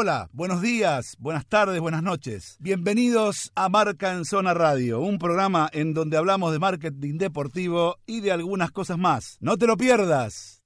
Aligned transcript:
Hola, 0.00 0.30
buenos 0.32 0.62
días, 0.62 1.16
buenas 1.18 1.44
tardes, 1.44 1.80
buenas 1.80 2.04
noches. 2.04 2.56
Bienvenidos 2.60 3.50
a 3.56 3.68
Marca 3.68 4.12
en 4.12 4.24
Zona 4.24 4.54
Radio, 4.54 5.00
un 5.00 5.18
programa 5.18 5.68
en 5.72 5.92
donde 5.92 6.16
hablamos 6.16 6.52
de 6.52 6.60
marketing 6.60 7.18
deportivo 7.18 7.96
y 8.06 8.20
de 8.20 8.30
algunas 8.30 8.70
cosas 8.70 8.96
más. 8.96 9.38
No 9.40 9.56
te 9.56 9.66
lo 9.66 9.76
pierdas. 9.76 10.62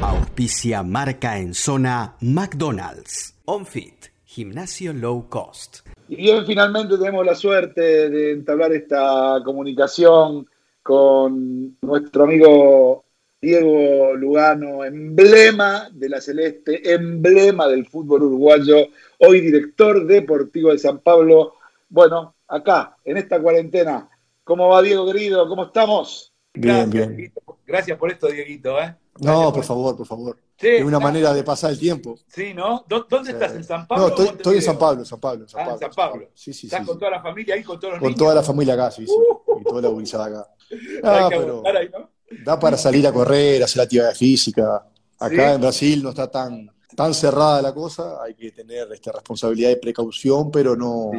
Auspicia 0.00 0.82
Marca 0.82 1.38
en 1.38 1.52
Zona 1.52 2.16
McDonald's. 2.22 3.36
OnFit, 3.44 4.06
gimnasio 4.24 4.94
low 4.94 5.28
cost. 5.28 5.80
Y 6.08 6.16
bien, 6.16 6.46
finalmente 6.46 6.96
tenemos 6.96 7.26
la 7.26 7.34
suerte 7.34 8.08
de 8.08 8.32
entablar 8.32 8.72
esta 8.72 9.42
comunicación 9.44 10.48
con 10.82 11.76
nuestro 11.82 12.24
amigo 12.24 13.04
Diego 13.40 14.14
Lugano, 14.16 14.84
emblema 14.84 15.88
de 15.92 16.08
la 16.10 16.20
Celeste, 16.20 16.92
emblema 16.92 17.66
del 17.68 17.86
fútbol 17.86 18.24
uruguayo, 18.24 18.88
hoy 19.18 19.40
director 19.40 20.06
deportivo 20.06 20.72
de 20.72 20.78
San 20.78 20.98
Pablo. 20.98 21.54
Bueno, 21.88 22.34
acá, 22.46 22.96
en 23.02 23.16
esta 23.16 23.40
cuarentena. 23.40 24.10
¿Cómo 24.44 24.68
va 24.68 24.82
Diego 24.82 25.06
querido? 25.06 25.48
¿Cómo 25.48 25.64
estamos? 25.64 26.34
Bien, 26.52 26.90
bien. 26.90 27.32
Gracias 27.66 27.96
por 27.96 28.10
esto, 28.10 28.26
Dieguito. 28.28 28.78
¿eh? 28.78 28.94
No, 29.20 29.52
por 29.52 29.64
favor, 29.64 29.96
por 29.96 30.06
favor. 30.06 30.36
es 30.58 30.84
una 30.84 31.00
manera 31.00 31.32
de 31.32 31.42
pasar 31.42 31.70
el 31.70 31.78
tiempo. 31.78 32.16
Sí, 32.26 32.52
¿no? 32.52 32.84
¿Dónde 32.88 33.30
estás? 33.30 33.54
¿En 33.54 33.64
San 33.64 33.86
Pablo? 33.86 34.14
No, 34.16 34.24
estoy, 34.24 34.56
en 34.56 34.62
San 34.62 34.78
Pablo, 34.78 35.04
San 35.04 35.20
Pablo. 35.20 35.48
San 35.48 35.60
Pablo, 35.64 35.76
ah, 35.76 35.78
San 35.78 35.90
Pablo. 35.92 36.28
Sí, 36.34 36.52
sí, 36.52 36.66
¿Estás 36.66 36.86
con 36.86 36.98
toda 36.98 37.12
la 37.12 37.22
familia 37.22 37.54
ahí, 37.54 37.62
con 37.62 37.80
todos 37.80 37.94
los 37.94 38.02
Con 38.02 38.14
toda 38.14 38.34
la 38.34 38.42
familia 38.42 38.74
acá, 38.74 38.90
sí, 38.90 39.06
sí. 39.06 39.12
Uh. 39.12 39.60
y 39.60 39.64
toda 39.64 39.80
la 39.80 39.88
gurizada 39.88 40.26
acá. 40.26 40.48
Ah, 41.02 41.26
pero... 41.30 41.62
ahí, 41.66 41.88
¿no? 41.88 42.10
Da 42.44 42.58
para 42.58 42.76
salir 42.76 43.06
a 43.06 43.12
correr, 43.12 43.62
hacer 43.62 43.82
actividad 43.82 44.14
física. 44.14 44.86
Acá 45.18 45.54
en 45.54 45.60
Brasil 45.60 46.02
no 46.02 46.10
está 46.10 46.30
tan, 46.30 46.70
tan 46.96 47.12
cerrada 47.12 47.60
la 47.60 47.74
cosa, 47.74 48.22
hay 48.22 48.34
que 48.34 48.52
tener 48.52 48.90
esta 48.92 49.12
responsabilidad 49.12 49.70
de 49.70 49.76
precaución, 49.76 50.50
pero 50.50 50.76
no, 50.76 51.10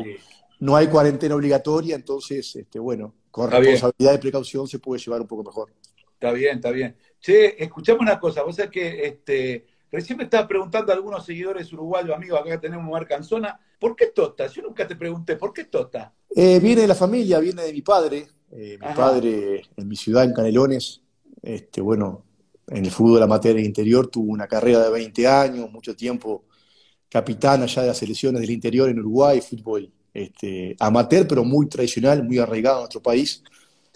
no 0.59 0.75
hay 0.75 0.87
cuarentena 0.87 1.35
obligatoria, 1.35 1.95
entonces, 1.95 2.55
este, 2.55 2.79
bueno, 2.79 3.13
con 3.29 3.51
responsabilidad 3.51 4.13
de 4.13 4.19
precaución 4.19 4.67
se 4.67 4.79
puede 4.79 5.01
llevar 5.01 5.21
un 5.21 5.27
poco 5.27 5.43
mejor. 5.43 5.69
Está 6.13 6.31
bien, 6.31 6.55
está 6.55 6.71
bien. 6.71 6.95
Che, 7.19 7.61
escuchame 7.63 7.99
una 7.99 8.19
cosa, 8.19 8.43
vos 8.43 8.55
sabés 8.55 8.71
que 8.71 9.05
este, 9.05 9.65
recién 9.91 10.17
me 10.17 10.23
estaba 10.23 10.47
preguntando 10.47 10.91
a 10.91 10.95
algunos 10.95 11.25
seguidores 11.25 11.71
uruguayos, 11.73 12.15
amigos, 12.15 12.39
acá 12.39 12.59
tenemos 12.59 12.89
Marcanzona, 12.89 13.59
¿por 13.79 13.95
qué 13.95 14.07
Tota? 14.07 14.47
Yo 14.47 14.63
nunca 14.63 14.87
te 14.87 14.95
pregunté, 14.95 15.35
¿por 15.35 15.53
qué 15.53 15.65
Tota? 15.65 16.13
Eh, 16.35 16.59
viene 16.59 16.81
de 16.81 16.87
la 16.87 16.95
familia, 16.95 17.39
viene 17.39 17.63
de 17.63 17.73
mi 17.73 17.81
padre. 17.81 18.27
Eh, 18.51 18.77
mi 18.81 18.93
padre 18.93 19.63
en 19.77 19.87
mi 19.87 19.95
ciudad, 19.95 20.25
en 20.25 20.33
Canelones, 20.33 21.01
este, 21.41 21.81
bueno, 21.81 22.23
en 22.67 22.85
el 22.85 22.91
fútbol 22.91 23.23
amateur 23.23 23.59
interior 23.59 24.07
tuvo 24.07 24.31
una 24.31 24.47
carrera 24.47 24.83
de 24.83 24.91
20 24.91 25.27
años, 25.27 25.71
mucho 25.71 25.95
tiempo 25.95 26.45
capitán 27.09 27.61
allá 27.61 27.81
de 27.81 27.89
las 27.89 27.97
selecciones 27.97 28.39
del 28.41 28.51
interior 28.51 28.89
en 28.89 28.99
Uruguay, 28.99 29.41
fútbol 29.41 29.91
este, 30.13 30.75
amateur, 30.79 31.27
pero 31.27 31.43
muy 31.43 31.67
tradicional, 31.67 32.23
muy 32.23 32.39
arraigado 32.39 32.77
en 32.77 32.81
nuestro 32.83 33.01
país. 33.01 33.43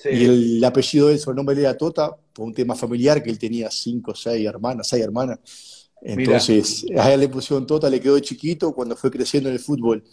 Y 0.03 0.25
el, 0.25 0.63
apellido 0.63 1.07
de 1.07 1.15
él, 1.15 1.21
el 1.25 1.35
nombre 1.35 1.59
era 1.59 1.77
Tota, 1.77 2.15
por 2.33 2.45
un 2.45 2.53
tema 2.53 2.75
familiar, 2.75 3.23
que 3.23 3.29
él 3.29 3.39
tenía 3.39 3.71
cinco, 3.71 4.13
seis 4.13 4.45
hermanas, 4.45 4.87
seis 4.89 5.03
hermanas. 5.03 5.39
Entonces, 6.01 6.85
a 6.97 7.13
él 7.13 7.21
le 7.21 7.29
pusieron 7.29 7.65
Tota, 7.65 7.89
le 7.89 8.01
quedó 8.01 8.19
chiquito 8.19 8.73
cuando 8.73 8.95
fue 8.95 9.09
creciendo 9.09 9.49
en 9.49 9.55
el 9.55 9.61
fútbol. 9.61 10.03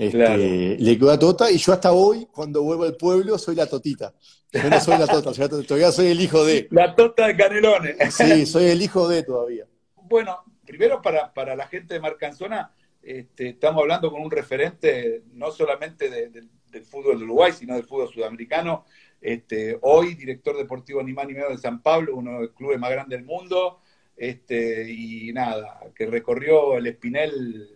Este, 0.00 0.78
le 0.78 0.98
quedó 0.98 1.10
a 1.10 1.18
Tota 1.18 1.50
y 1.50 1.58
yo 1.58 1.74
hasta 1.74 1.92
hoy, 1.92 2.26
cuando 2.32 2.62
vuelvo 2.62 2.84
al 2.84 2.96
pueblo, 2.96 3.36
soy 3.36 3.54
la 3.54 3.66
Totita. 3.66 4.14
Yo 4.50 4.70
no 4.70 4.80
soy 4.80 4.96
la 4.96 5.06
Tota, 5.06 5.30
todavía 5.62 5.92
soy 5.92 6.06
el 6.06 6.22
hijo 6.22 6.42
de. 6.42 6.68
La 6.70 6.94
Tota 6.94 7.26
de 7.26 7.36
Canelones. 7.36 8.14
Sí, 8.14 8.46
soy 8.46 8.64
el 8.70 8.80
hijo 8.80 9.06
de 9.06 9.22
todavía. 9.24 9.66
Bueno, 9.96 10.38
primero 10.64 11.02
para, 11.02 11.34
para 11.34 11.54
la 11.54 11.66
gente 11.66 11.92
de 11.92 12.00
Marcanzona, 12.00 12.74
este, 13.02 13.50
estamos 13.50 13.82
hablando 13.82 14.10
con 14.10 14.22
un 14.22 14.30
referente 14.30 15.22
no 15.34 15.50
solamente 15.50 16.08
del 16.08 16.84
fútbol 16.86 17.18
de 17.18 17.24
Uruguay, 17.24 17.52
sino 17.52 17.74
del 17.74 17.84
fútbol 17.84 18.08
sudamericano. 18.08 18.86
Este, 19.20 19.78
hoy, 19.82 20.14
director 20.14 20.56
deportivo 20.56 21.02
ni 21.02 21.12
más 21.12 21.26
ni 21.26 21.34
menos 21.34 21.50
de 21.50 21.58
San 21.58 21.82
Pablo, 21.82 22.16
uno 22.16 22.32
de 22.32 22.40
los 22.46 22.50
clubes 22.52 22.78
más 22.78 22.90
grandes 22.90 23.18
del 23.18 23.26
mundo. 23.26 23.80
Este, 24.16 24.90
y 24.90 25.30
nada, 25.34 25.80
que 25.94 26.06
recorrió 26.06 26.78
el 26.78 26.86
Espinel. 26.86 27.68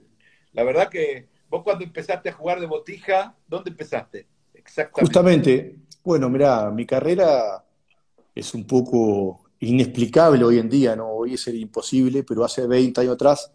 La 0.52 0.62
verdad 0.62 0.88
que 0.88 1.33
Vos 1.54 1.62
cuando 1.62 1.84
empezaste 1.84 2.30
a 2.30 2.32
jugar 2.32 2.58
de 2.58 2.66
botija, 2.66 3.32
¿dónde 3.46 3.70
empezaste? 3.70 4.26
Exactamente. 4.54 5.00
Justamente, 5.00 5.76
bueno, 6.02 6.28
mira, 6.28 6.68
mi 6.72 6.84
carrera 6.84 7.64
es 8.34 8.54
un 8.54 8.66
poco 8.66 9.44
inexplicable 9.60 10.42
hoy 10.42 10.58
en 10.58 10.68
día, 10.68 10.96
¿no? 10.96 11.08
Hoy 11.10 11.34
es 11.34 11.46
imposible, 11.46 12.24
pero 12.24 12.44
hace 12.44 12.66
20 12.66 13.02
años 13.02 13.14
atrás, 13.14 13.52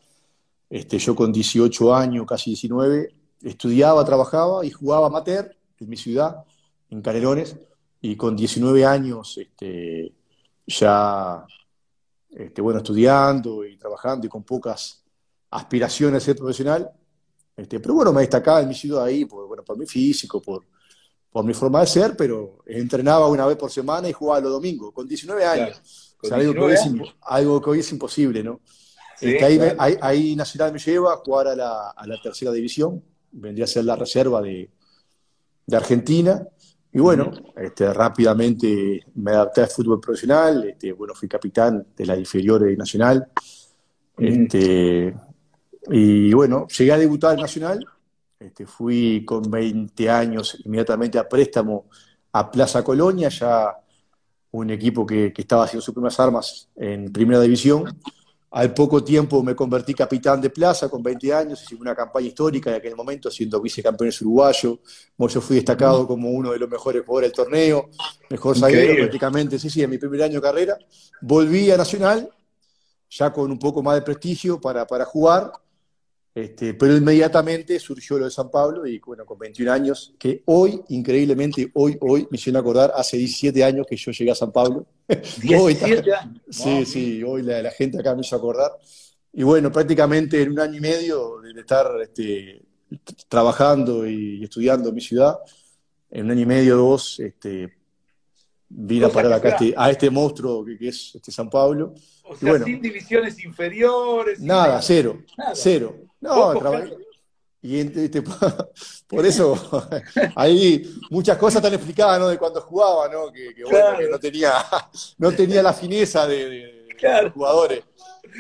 este, 0.70 0.98
yo 0.98 1.14
con 1.14 1.34
18 1.34 1.94
años, 1.94 2.26
casi 2.26 2.52
19, 2.52 3.14
estudiaba, 3.44 4.06
trabajaba 4.06 4.66
y 4.66 4.72
jugaba 4.72 5.08
amateur 5.08 5.54
en 5.78 5.90
mi 5.90 5.98
ciudad, 5.98 6.46
en 6.90 7.02
Canelones, 7.02 7.58
y 8.00 8.16
con 8.16 8.34
19 8.34 8.86
años 8.86 9.38
este, 9.38 10.14
ya, 10.66 11.46
este, 12.30 12.62
bueno, 12.62 12.80
estudiando 12.80 13.66
y 13.66 13.76
trabajando 13.76 14.26
y 14.26 14.30
con 14.30 14.44
pocas 14.44 15.04
aspiraciones 15.50 16.24
a 16.24 16.26
ser 16.28 16.38
profesional, 16.38 16.94
este, 17.60 17.80
pero 17.80 17.94
bueno, 17.94 18.14
me 18.14 18.22
destacaba 18.22 18.62
en 18.62 18.68
mi 18.70 18.76
ciudad 18.76 19.04
ahí 19.04 19.26
por, 19.26 19.48
bueno, 19.48 19.64
por 19.64 19.78
mi 19.78 19.86
físico, 19.86 20.42
por, 20.42 20.64
por 21.32 21.44
mi 21.44 21.54
forma 21.54 21.82
de 21.82 21.88
ser, 21.88 22.16
pero 22.16 22.60
entrenaba 22.66 23.28
una 23.28 23.46
vez 23.46 23.58
por 23.58 23.72
semana 23.72 24.08
y 24.10 24.14
jugaba 24.14 24.42
los 24.42 24.52
domingos, 24.52 24.94
con 24.94 25.08
19 25.08 25.46
años. 25.46 26.16
algo, 26.32 26.54
que 27.62 27.70
hoy 27.70 27.80
es, 27.80 27.92
imposible, 27.92 28.44
¿no? 28.44 28.62
Este, 29.22 29.76
ahí, 29.78 30.36
Nacional 30.36 30.72
me 30.72 30.80
lleva 30.80 31.14
a 31.14 31.18
jugar 31.18 31.48
a 31.48 31.56
la, 31.56 31.90
a 31.90 32.08
la, 32.08 32.22
tercera 32.22 32.52
división, 32.52 33.04
vendría 33.32 33.66
a 33.66 33.68
ser 33.68 33.84
la 33.84 33.96
reserva 33.96 34.42
de, 34.42 34.70
de 35.66 35.78
Argentina. 35.78 36.48
Y 36.92 37.00
bueno, 37.00 37.32
este, 37.56 37.94
rápidamente 37.94 39.02
me 39.16 39.32
adapté 39.32 39.62
al 39.62 39.68
fútbol 39.68 40.00
profesional, 40.00 40.68
este, 40.70 40.94
bueno, 40.94 41.14
fui 41.14 41.28
capitán 41.28 41.86
de 41.96 42.06
la 42.06 42.18
inferior 42.18 42.64
de 42.64 42.76
Nacional. 42.76 43.30
Este, 44.18 45.14
y 45.92 46.34
bueno, 46.34 46.68
llegué 46.68 46.92
a 46.92 46.98
debutar 46.98 47.34
en 47.34 47.42
Nacional, 47.42 47.86
este, 48.40 48.66
fui 48.66 49.26
con 49.26 49.50
20 49.50 50.10
años 50.10 50.58
inmediatamente 50.64 51.20
a 51.20 51.28
préstamo 51.28 51.90
a 52.32 52.50
Plaza 52.50 52.84
Colonia, 52.84 53.28
ya 53.30 53.76
un 54.52 54.70
equipo 54.70 55.06
que, 55.06 55.34
estaba 55.36 55.66
haciendo 55.66 55.82
sus 55.82 55.94
primeras 55.94 56.20
armas 56.20 56.70
en 56.76 57.12
primera 57.12 57.42
división. 57.42 58.00
Al 58.52 58.74
poco 58.74 59.04
tiempo 59.04 59.44
me 59.44 59.56
convertí 59.56 59.94
capitán 59.94 60.42
de 60.42 60.50
plaza 60.50 60.90
con 60.90 61.04
20 61.04 61.34
años, 61.34 61.62
hice 61.62 61.76
una 61.76 61.94
campaña 61.94 62.28
histórica 62.28 62.72
en 62.72 62.78
aquel 62.78 62.96
momento, 62.96 63.30
siendo 63.30 63.62
vicecampeón 63.62 64.12
uruguayo. 64.22 64.80
Yo 65.18 65.42
fui 65.42 65.58
destacado 65.58 66.08
como 66.08 66.30
uno 66.30 66.52
de 66.52 66.60
los 66.60 66.70
mejores 66.70 67.04
jugadores 67.06 67.32
del 67.32 67.46
torneo, 67.46 67.90
mejor 68.30 68.58
zaguero 68.58 68.96
prácticamente, 68.96 69.60
sí, 69.60 69.70
sí, 69.70 69.84
en 69.84 69.90
mi 69.90 69.98
primer 69.98 70.24
año 70.24 70.36
de 70.36 70.42
carrera. 70.42 70.78
Volví 71.22 71.70
a 71.70 71.78
Nacional, 71.78 72.28
ya 73.10 73.32
con 73.32 73.52
un 73.52 73.60
poco 73.60 73.84
más 73.84 73.96
de 73.96 74.02
prestigio 74.02 74.60
para, 74.60 74.88
para 74.88 75.06
jugar, 75.06 75.52
este, 76.34 76.76
pero 76.76 76.96
inmediatamente 76.96 77.80
surgió 77.80 78.20
lo 78.20 78.26
de 78.26 78.32
San 78.32 78.52
Pablo 78.52 78.86
y 78.86 79.00
bueno, 79.00 79.26
con 79.26 79.40
21 79.40 79.72
años, 79.72 80.14
que 80.20 80.44
hoy, 80.46 80.82
increíblemente, 80.90 81.70
hoy, 81.74 81.98
hoy, 82.02 82.28
me 82.30 82.38
hicieron 82.38 82.60
acordar, 82.62 82.92
hace 82.96 83.18
17 83.18 83.64
años 83.64 83.88
que 83.90 83.96
yo 83.96 84.12
llegué 84.12 84.32
a 84.32 84.36
San 84.36 84.52
Pablo. 84.52 84.86
17 85.08 86.14
años. 86.14 86.42
Sí, 86.50 86.86
sí, 86.86 87.24
hoy 87.24 87.42
la, 87.42 87.72
gente 87.72 88.00
acá 88.00 88.14
me 88.14 88.22
hizo 88.22 88.36
acordar. 88.36 88.72
Y 89.34 89.44
bueno, 89.44 89.72
prácticamente 89.72 90.42
en 90.42 90.52
un 90.52 90.60
año 90.60 90.78
y 90.78 90.82
medio 90.82 91.40
de 91.42 91.60
estar 91.60 91.88
este, 92.02 92.62
trabajando 93.28 94.08
y 94.08 94.44
estudiando 94.44 94.90
en 94.90 94.96
mi 94.96 95.02
ciudad, 95.02 95.38
en 96.12 96.26
un 96.26 96.32
año 96.32 96.42
y 96.42 96.46
medio, 96.46 96.78
dos, 96.78 97.20
este, 97.20 97.79
vine 98.70 99.06
a 99.06 99.10
parar 99.10 99.34
acá 99.34 99.50
este, 99.50 99.74
a 99.76 99.90
este 99.90 100.10
monstruo 100.10 100.64
que, 100.64 100.88
es 100.88 101.16
este 101.16 101.32
San 101.32 101.50
Pablo. 101.50 101.94
O 102.24 102.36
sea, 102.36 102.64
sin 102.64 102.82
divisiones 102.82 103.44
inferiores. 103.44 104.40
Nada, 104.40 104.82
cero, 104.82 105.20
cero. 105.54 105.96
No, 106.22 106.54
y 107.62 107.80
este, 107.80 108.22
por 109.08 109.26
eso 109.26 109.90
ahí 110.36 110.90
muchas 111.10 111.38
cosas 111.38 111.58
están 111.58 111.74
explicadas, 111.74 112.20
¿no? 112.20 112.30
De 112.30 112.38
cuando 112.38 112.62
jugaba, 112.62 113.10
¿no? 113.10 113.32
Que, 113.32 113.54
bueno, 113.70 113.98
que 113.98 114.08
no 114.08 114.20
tenía, 114.20 114.54
no 115.18 115.32
tenía 115.32 115.62
la 115.62 115.74
fineza 115.74 116.26
de, 116.26 116.88
los 117.24 117.34
jugadores. 117.34 117.84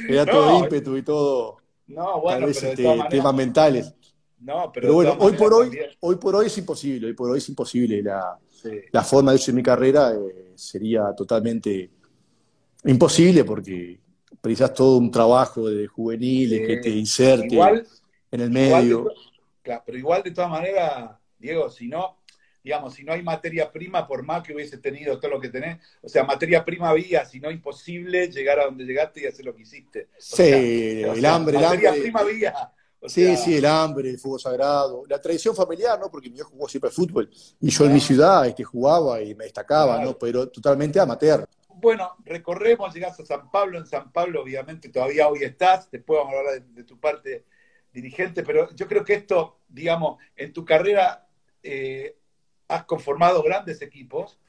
Era 0.08 0.26
todo 0.26 0.60
ímpetu 0.60 0.96
y 0.96 1.04
todo. 1.04 1.58
No, 1.88 2.22
bueno, 2.22 2.40
tal 2.40 2.48
vez, 2.48 2.64
este, 2.64 2.84
temas 3.10 3.34
mentales. 3.34 3.94
No, 4.42 4.72
pero, 4.74 4.94
bueno, 4.94 5.18
hoy 5.20 5.34
por 5.34 5.54
hoy, 5.54 5.78
hoy 6.00 6.16
por 6.16 6.36
hoy 6.36 6.48
es 6.48 6.58
imposible, 6.58 7.08
hoy 7.08 7.14
por 7.14 7.30
hoy 7.30 7.40
es 7.40 7.50
imposible. 7.50 8.02
La, 8.02 8.40
la 8.92 9.04
forma 9.04 9.32
de 9.32 9.36
hacer 9.36 9.54
mi 9.54 9.64
carrera 9.64 10.14
eh, 10.14 10.54
sería 10.56 11.14
totalmente 11.16 11.90
imposible 12.86 13.44
porque 13.44 14.00
precisas 14.42 14.74
todo 14.74 14.98
un 14.98 15.12
trabajo 15.12 15.70
de 15.70 15.88
juveniles 15.88 16.66
que 16.66 16.78
te 16.78 16.90
inserte 16.90 17.58
en 18.32 18.42
el 18.42 18.50
medio. 18.50 19.12
pero 19.64 19.98
igual 19.98 20.24
de 20.24 20.32
todas 20.32 20.50
maneras, 20.50 21.12
Diego, 21.38 21.70
si 21.70 21.88
no, 21.88 22.20
digamos, 22.64 22.94
si 22.94 23.04
no 23.04 23.14
hay 23.14 23.22
materia 23.22 23.72
prima, 23.72 24.08
por 24.08 24.24
más 24.24 24.44
que 24.44 24.54
hubiese 24.54 24.78
tenido 24.78 25.20
todo 25.20 25.32
lo 25.32 25.40
que 25.42 25.50
tenés, 25.50 25.80
o 26.02 26.08
sea, 26.08 26.24
materia 26.24 26.64
prima 26.64 26.90
había, 26.90 27.26
si 27.26 27.40
no 27.40 27.52
imposible 27.52 28.30
llegar 28.30 28.60
a 28.60 28.66
donde 28.66 28.86
llegaste 28.86 29.22
y 29.22 29.26
hacer 29.26 29.46
lo 29.46 29.56
que 29.56 29.64
hiciste. 29.64 30.08
sí, 30.18 30.44
el 30.44 31.26
hambre, 31.26 31.58
materia 31.58 31.90
hambre. 31.90 32.02
prima 32.02 32.20
había. 32.22 32.72
Sí, 33.08 33.36
sí, 33.38 33.58
el 33.58 33.66
hambre, 33.66 34.10
el 34.10 34.18
fuego 34.18 34.40
sagrado, 34.40 35.04
la 35.08 35.22
tradición 35.22 35.56
familiar, 35.56 36.00
¿no? 36.00 36.10
Porque 36.10 36.30
mi 36.30 36.38
hijo 36.38 36.50
jugó 36.50 36.68
siempre 36.68 36.92
fútbol 36.92 37.30
y 37.60 37.70
yo 37.70 37.86
en 37.86 37.94
mi 37.94 38.00
ciudad 38.00 38.46
este, 38.46 38.64
jugaba 38.64 39.22
y 39.22 39.36
me 39.36 39.46
destacaba, 39.46 40.04
¿no? 40.04 40.18
Pero 40.18 40.50
totalmente 40.50 41.00
amateur. 41.00 41.48
Bueno, 41.76 42.16
recorremos, 42.26 42.94
llegás 42.94 43.20
a 43.20 43.26
San 43.26 43.50
Pablo, 43.50 43.78
en 43.78 43.86
San 43.86 44.12
Pablo 44.12 44.42
obviamente 44.42 44.90
todavía 44.90 45.30
hoy 45.30 45.44
estás, 45.44 45.90
después 45.90 46.20
vamos 46.20 46.34
a 46.34 46.40
hablar 46.40 46.62
de, 46.62 46.84
tu 46.84 47.00
parte 47.00 47.46
dirigente, 47.94 48.44
pero 48.44 48.74
yo 48.76 48.88
creo 48.88 49.06
que 49.06 49.14
esto, 49.14 49.60
digamos, 49.70 50.22
en 50.36 50.52
tu 50.52 50.66
carrera 50.66 51.28
eh, 51.64 52.18
has 52.68 52.84
conformado 52.84 53.42
grandes 53.42 53.82
equipos, 53.82 54.40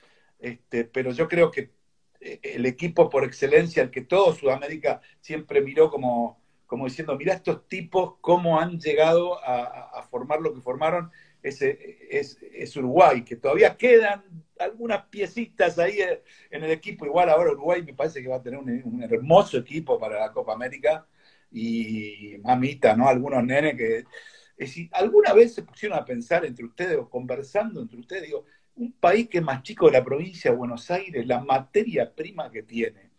este, 0.41 0.85
pero 0.85 1.13
yo 1.13 1.29
creo 1.29 1.53
que 1.53 1.71
eh, 2.21 2.41
el 2.43 2.67
equipo 2.67 3.09
por 3.09 3.25
excelencia, 3.25 3.83
el 3.83 3.91
que 3.91 4.03
todo 4.03 4.35
Sudamérica 4.35 5.01
siempre 5.21 5.61
miró 5.61 5.89
como, 5.89 6.41
como 6.71 6.85
diciendo, 6.85 7.19
mira 7.19 7.35
estos 7.35 7.67
tipos 7.67 8.15
cómo 8.21 8.61
han 8.61 8.79
llegado 8.79 9.45
a, 9.45 10.07
formar 10.09 10.41
lo 10.41 10.55
que 10.55 10.61
formaron, 10.61 11.11
es, 11.43 11.61
es, 11.63 12.77
Uruguay, 12.77 13.25
que 13.25 13.35
todavía 13.35 13.77
quedan 13.77 14.23
algunas 14.57 15.07
piecitas 15.07 15.81
ahí 15.81 15.99
en 16.49 16.63
el 16.63 16.71
equipo. 16.71 17.05
Igual 17.05 17.29
ahora 17.29 17.51
Uruguay 17.51 17.83
me 17.83 17.93
parece 17.93 18.23
que 18.23 18.29
va 18.29 18.37
a 18.37 18.43
tener 18.43 18.61
un, 18.61 19.03
hermoso 19.03 19.59
equipo 19.59 19.99
para 19.99 20.21
la 20.21 20.31
Copa 20.31 20.53
América 20.53 21.09
y 21.51 22.37
mamita, 22.41 22.95
¿no? 22.95 23.09
Algunos 23.09 23.43
nenes 23.43 23.77
que... 23.77 23.99
Es 24.57 24.69
decir, 24.69 24.89
¿alguna 24.93 25.33
vez 25.33 25.53
se 25.53 25.65
pusieron 25.65 25.99
a 25.99 26.05
pensar 26.05 26.45
entre 26.45 26.65
ustedes 26.65 26.99
o 26.99 27.11
conversando 27.11 27.81
entre 27.81 27.99
ustedes? 27.99 28.23
Digo, 28.23 28.45
un 28.77 28.93
país 28.93 29.29
que 29.29 29.39
es 29.39 29.45
más 29.45 29.65
chico 29.65 29.87
de 29.87 29.93
la 29.93 30.05
provincia 30.05 30.53
de 30.53 30.57
Buenos 30.57 30.89
Aires, 30.89 31.27
la 31.27 31.41
materia 31.41 32.15
prima 32.15 32.49
que 32.49 32.63
tiene. 32.63 33.11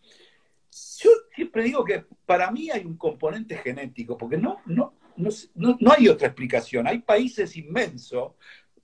Yo 1.00 1.10
siempre 1.34 1.64
digo 1.64 1.84
que 1.84 2.04
para 2.26 2.50
mí 2.50 2.70
hay 2.70 2.84
un 2.84 2.96
componente 2.96 3.56
genético, 3.56 4.16
porque 4.16 4.36
no, 4.36 4.58
no, 4.66 4.94
no, 5.16 5.30
no, 5.54 5.92
hay 5.92 6.08
otra 6.08 6.28
explicación. 6.28 6.86
Hay 6.86 7.00
países 7.00 7.56
inmensos, 7.56 8.32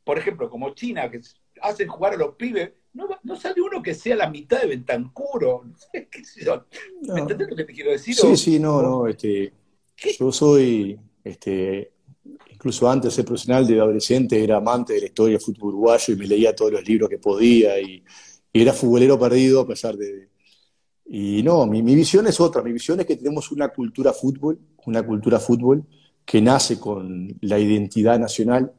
por 0.04 0.18
ejemplo, 0.18 0.48
como 0.48 0.74
China, 0.74 1.10
que 1.10 1.20
hacen 1.60 1.88
jugar 1.88 2.14
a 2.14 2.16
los 2.16 2.34
pibes, 2.34 2.72
no, 2.94 3.08
no 3.22 3.36
sale 3.36 3.60
uno 3.60 3.82
que 3.82 3.94
sea 3.94 4.16
la 4.16 4.30
mitad 4.30 4.60
de 4.60 4.68
Bentancuro. 4.68 5.64
No 5.68 5.76
sé, 5.76 6.08
¿qué 6.10 6.22
¿Me 7.12 7.20
entendés 7.20 7.50
lo 7.50 7.56
que 7.56 7.64
te 7.64 7.72
quiero 7.72 7.90
decir? 7.90 8.14
Sí, 8.14 8.36
sí, 8.36 8.58
no, 8.58 8.82
no. 8.82 9.06
Este, 9.06 9.52
yo 10.18 10.32
soy 10.32 10.98
este, 11.24 11.92
incluso 12.50 12.90
antes 12.90 13.12
de 13.12 13.16
ser 13.16 13.24
profesional 13.24 13.66
de 13.66 13.80
adolescente, 13.80 14.42
era 14.42 14.56
amante 14.56 14.94
de 14.94 15.00
la 15.00 15.06
historia 15.06 15.36
del 15.36 15.44
fútbol 15.44 15.74
uruguayo 15.74 16.14
y 16.14 16.16
me 16.16 16.26
leía 16.26 16.54
todos 16.54 16.72
los 16.72 16.86
libros 16.86 17.08
que 17.08 17.18
podía 17.18 17.80
y, 17.80 18.02
era 18.50 18.72
futbolero 18.72 19.16
perdido 19.16 19.60
a 19.60 19.66
pesar 19.68 19.96
de... 19.96 20.30
Y 21.10 21.42
no, 21.42 21.66
mi, 21.66 21.80
visión 21.80 22.26
es 22.26 22.38
otra, 22.38 22.62
mi 22.62 22.72
visión 22.72 23.00
es 23.00 23.06
que 23.06 23.16
tenemos 23.16 23.50
una 23.50 23.68
cultura 23.68 24.12
fútbol, 24.12 24.58
una 24.84 25.02
cultura 25.02 25.40
fútbol 25.40 25.84
que 26.24 26.42
nace 26.42 26.78
con 26.78 27.34
la 27.40 27.58
identidad 27.58 28.18
nacional. 28.18 28.72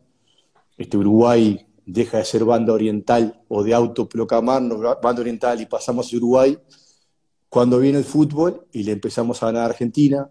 Este 0.78 0.96
Uruguay 0.96 1.66
deja 1.86 2.20
de 2.20 2.26
ser 2.26 2.46
banda 2.46 2.72
oriental 2.72 3.42
o 3.48 3.64
de 3.64 3.74
autoproclamarnos 3.74 4.80
banda 5.02 5.22
oriental 5.22 5.60
y 5.60 5.66
pasamos 5.66 6.14
a 6.14 6.18
Uruguay 6.18 6.58
cuando 7.50 7.80
viene 7.80 7.98
el 7.98 8.04
fútbol 8.04 8.68
y 8.72 8.84
le 8.84 8.92
empezamos 8.92 9.42
a 9.42 9.48
ganar 9.48 9.64
a 9.64 9.66
Argentina, 9.66 10.30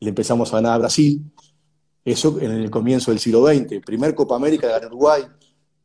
le 0.00 0.08
empezamos 0.10 0.52
a 0.52 0.56
ganar 0.56 0.74
a 0.74 0.78
Brasil, 0.78 1.22
eso 2.04 2.38
en 2.40 2.52
el 2.52 2.70
comienzo 2.70 3.10
del 3.10 3.20
siglo 3.20 3.46
XX. 3.46 3.80
Primer 3.84 4.14
Copa 4.14 4.36
América 4.36 4.78
de 4.78 4.86
Uruguay, 4.86 5.22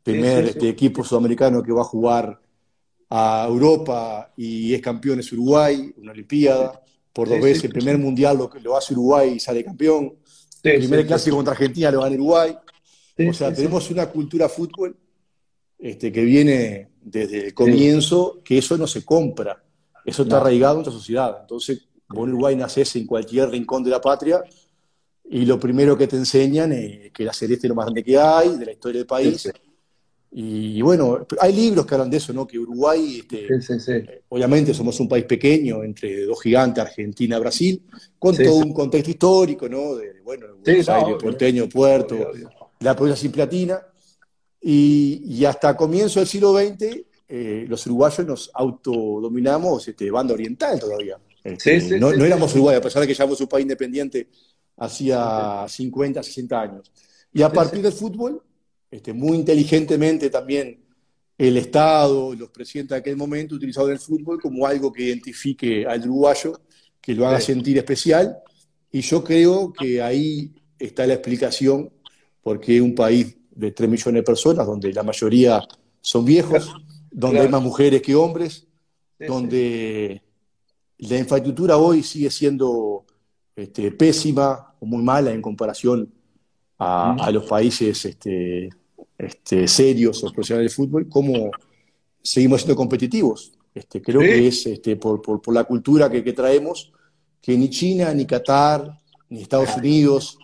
primer 0.03 0.45
Este, 0.45 0.67
equipo 0.67 1.03
sudamericano 1.05 1.63
que 1.63 1.71
va 1.71 1.81
a 1.81 1.85
jugar 1.85 2.41
a 3.15 3.45
Europa 3.47 4.33
y 4.35 4.73
es 4.73 4.81
campeón 4.81 5.19
es 5.19 5.31
Uruguay, 5.31 5.93
una 5.97 6.13
Olimpiada, 6.13 6.81
por 7.13 7.29
dos 7.29 7.39
veces, 7.39 7.65
el 7.65 7.71
primer 7.71 7.99
mundial 7.99 8.39
lo, 8.39 8.49
lo 8.59 8.75
hace 8.75 8.93
Uruguay 8.93 9.33
y 9.35 9.39
sale 9.39 9.63
campeón, 9.63 10.15
el 10.63 10.79
primer 10.79 11.05
clásico 11.05 11.35
contra 11.35 11.51
Argentina 11.51 11.91
lo 11.91 12.01
gana 12.01 12.15
Uruguay. 12.15 12.57
o 13.29 13.33
sea, 13.33 13.53
tenemos 13.53 13.91
una 13.91 14.07
cultura 14.07 14.49
fútbol 14.49 14.97
este, 15.77 16.11
que 16.11 16.23
viene 16.23 16.89
desde 17.03 17.47
el 17.47 17.53
comienzo, 17.53 18.41
que 18.43 18.57
eso 18.57 18.79
no 18.79 18.87
se 18.87 19.05
compra, 19.05 19.63
eso 20.03 20.23
está 20.23 20.37
arraigado 20.37 20.73
en 20.73 20.77
nuestra 20.79 20.97
sociedad. 20.97 21.37
Entonces, 21.41 21.87
vos 22.09 22.23
en 22.25 22.33
Uruguay 22.33 22.55
naces 22.55 22.95
en 22.95 23.05
cualquier 23.05 23.51
rincón 23.51 23.83
de 23.83 23.91
la 23.91 24.01
patria 24.01 24.43
y 25.29 25.45
lo 25.45 25.59
primero 25.59 25.95
que 25.95 26.07
te 26.07 26.15
enseñan 26.15 26.71
es 26.71 27.11
que 27.11 27.25
la 27.25 27.33
celeste 27.33 27.67
es 27.67 27.69
lo 27.69 27.75
más 27.75 27.85
grande 27.85 28.03
que 28.03 28.17
hay, 28.17 28.57
de 28.57 28.65
la 28.65 28.71
historia 28.71 29.01
del 29.01 29.07
país. 29.07 29.51
Y, 30.35 30.81
bueno, 30.81 31.27
hay 31.39 31.53
libros 31.53 31.85
que 31.85 31.93
hablan 31.93 32.09
de 32.09 32.17
eso, 32.17 32.33
¿no? 32.33 32.47
Que 32.47 32.57
Uruguay, 32.57 33.19
este, 33.19 33.47
eh, 33.95 34.23
obviamente 34.29 34.73
somos 34.73 34.99
un 34.99 35.07
país 35.07 35.25
pequeño, 35.25 35.83
entre 35.83 36.25
dos 36.25 36.41
gigantes, 36.41 36.83
Argentina, 36.83 37.37
Brasil, 37.37 37.83
con 38.17 38.35
todo 38.35 38.55
un 38.55 38.73
contexto 38.73 39.11
histórico, 39.11 39.69
¿no? 39.69 39.95
De, 39.95 40.21
bueno, 40.23 40.47
Buenos 40.63 40.89
Aires, 40.89 41.15
Porteño, 41.21 41.69
Puerto, 41.69 42.31
la 42.79 42.95
provincia 42.95 43.21
sin 43.21 43.31
platina. 43.31 43.79
Y, 44.59 45.45
hasta 45.45 45.77
comienzo 45.77 46.19
del 46.19 46.27
siglo 46.27 46.57
XX, 46.57 47.05
eh, 47.27 47.65
los 47.67 47.85
uruguayos 47.85 48.25
nos 48.25 48.51
autodominamos 48.55 49.87
este, 49.87 50.09
banda 50.09 50.33
oriental 50.33 50.79
todavía. 50.79 51.17
Este, 51.43 51.99
no, 51.99 52.11
no 52.11 52.25
éramos 52.25 52.53
Uruguay, 52.55 52.77
a 52.77 52.81
pesar 52.81 53.01
de 53.01 53.07
que 53.07 53.13
ya 53.13 53.23
somos 53.23 53.39
un 53.39 53.47
país 53.47 53.63
independiente 53.63 54.29
hacía 54.77 55.65
50, 55.67 56.23
60 56.23 56.59
años. 56.59 56.91
Y 57.31 57.43
a 57.43 57.49
partir 57.49 57.83
del 57.83 57.93
fútbol, 57.93 58.41
este, 58.93 59.11
muy 59.11 59.37
inteligentemente 59.37 60.29
también 60.29 60.79
el 61.35 61.57
Estado, 61.57 62.35
los 62.35 62.49
presidentes 62.49 62.91
de 62.91 62.97
aquel 62.97 63.17
momento 63.17 63.55
utilizaron 63.55 63.89
el 63.89 63.97
fútbol 63.97 64.39
como 64.39 64.67
algo 64.67 64.93
que 64.93 65.05
identifique 65.05 65.83
al 65.83 66.01
uruguayo, 66.01 66.61
que 67.01 67.15
lo 67.15 67.27
haga 67.27 67.41
sentir 67.41 67.75
especial. 67.79 68.37
Y 68.91 69.01
yo 69.01 69.23
creo 69.23 69.73
que 69.73 69.99
ahí 69.99 70.53
está 70.77 71.07
la 71.07 71.15
explicación 71.15 71.91
por 72.43 72.59
qué 72.59 72.79
un 72.79 72.93
país 72.93 73.35
de 73.49 73.71
3 73.71 73.89
millones 73.89 74.19
de 74.19 74.23
personas, 74.23 74.67
donde 74.67 74.93
la 74.93 75.01
mayoría 75.01 75.67
son 75.99 76.23
viejos, 76.23 76.71
donde 77.09 77.39
hay 77.39 77.49
más 77.49 77.63
mujeres 77.63 77.99
que 77.99 78.13
hombres, 78.13 78.67
donde 79.17 80.21
la 80.99 81.17
infraestructura 81.17 81.77
hoy 81.77 82.03
sigue 82.03 82.29
siendo 82.29 83.05
este, 83.55 83.91
pésima 83.91 84.75
o 84.79 84.85
muy 84.85 85.01
mala 85.01 85.31
en 85.31 85.41
comparación 85.41 86.13
a, 86.77 87.31
los 87.31 87.45
países 87.45 88.05
este, 88.05 88.69
este, 89.17 89.67
serios 89.67 90.23
o 90.23 90.31
profesionales 90.31 90.71
de 90.71 90.75
fútbol, 90.75 91.07
cómo 91.09 91.51
seguimos 92.21 92.61
siendo 92.61 92.75
competitivos. 92.75 93.53
Este, 93.73 94.01
creo 94.01 94.21
que 94.21 94.47
es 94.47 94.65
este, 94.67 94.95
por, 94.95 95.21
por, 95.21 95.53
la 95.53 95.63
cultura 95.63 96.09
que, 96.09 96.23
que, 96.23 96.33
traemos, 96.33 96.91
que 97.41 97.57
ni 97.57 97.69
China, 97.69 98.13
ni 98.13 98.25
Qatar, 98.25 98.99
ni 99.29 99.41
Estados 99.41 99.75
Unidos, 99.77 100.37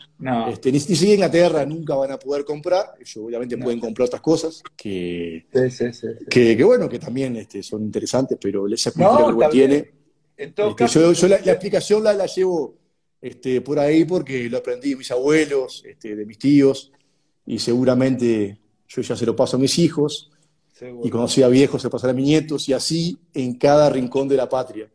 este, 0.50 0.72
ni, 0.72 0.80
siquiera 0.82 1.14
Inglaterra 1.14 1.66
nunca 1.66 1.96
van 1.96 2.12
a 2.12 2.20
poder 2.20 2.44
comprar. 2.44 2.94
Ellos 3.00 3.18
obviamente 3.18 3.58
pueden 3.58 3.80
comprar 3.80 4.08
otras 4.08 4.22
cosas 4.22 4.62
que, 4.76 5.46
que, 6.30 6.64
bueno, 6.64 6.90
que 6.90 7.00
también 7.00 7.36
este, 7.38 7.64
son 7.64 7.84
interesantes, 7.84 8.38
pero 8.42 8.68
esa 8.68 8.92
cultura 8.92 9.48
que 9.48 9.52
tiene. 9.52 9.92
Este, 10.36 10.88
yo, 10.88 11.28
la, 11.28 11.40
la, 11.40 11.52
explicación 11.52 12.04
la, 12.04 12.14
la 12.14 12.26
llevo 12.26 12.76
este, 13.22 13.62
por 13.62 13.78
ahí 13.80 14.06
porque 14.06 14.50
lo 14.50 14.58
aprendí 14.58 14.92
de 14.92 14.96
mis 14.98 15.12
abuelos, 15.12 15.84
este, 15.86 16.16
de 16.16 16.26
mis 16.26 16.38
tíos, 16.38 16.92
y 17.50 17.58
seguramente 17.58 18.60
yo 18.88 19.02
ya 19.02 19.16
se 19.16 19.26
lo 19.26 19.36
paso 19.36 19.58
a 19.58 19.60
mis 19.60 19.80
hijos, 19.80 20.30
y 21.04 21.10
cuando 21.10 21.28
sea 21.28 21.48
viejo 21.48 21.80
se 21.80 21.90
pasará 21.90 22.12
a 22.12 22.16
mis 22.16 22.28
nietos, 22.28 22.70
y 22.70 22.74
así 22.74 23.18
en 23.34 23.56
cada 23.56 23.90
rincón 23.90 24.28
de 24.28 24.38
la 24.38 24.48
patria. 24.48 24.88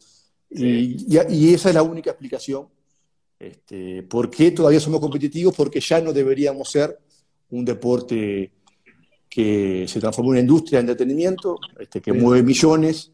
Y, 0.49 1.53
esa 1.53 1.71
es 1.71 1.75
la 1.75 1.83
única 1.83 2.11
explicación. 2.11 2.69
Este, 3.41 4.05
¿Por 4.05 4.31
qué 4.31 4.53
todavía 4.53 4.79
somos 4.79 5.01
competitivos? 5.01 5.53
Porque 5.57 5.81
ya 5.81 6.01
no 6.01 6.13
deberíamos 6.13 6.71
ser 6.71 6.97
un 7.51 7.65
deporte 7.65 8.53
que 9.29 9.87
se 9.89 9.99
transformó 9.99 10.31
en 10.31 10.35
una 10.35 10.41
industria 10.41 10.79
de 10.79 10.93
entretenimiento, 10.93 11.59
este, 11.81 12.01
que 12.01 12.13
mueve 12.13 12.45
millones, 12.45 13.11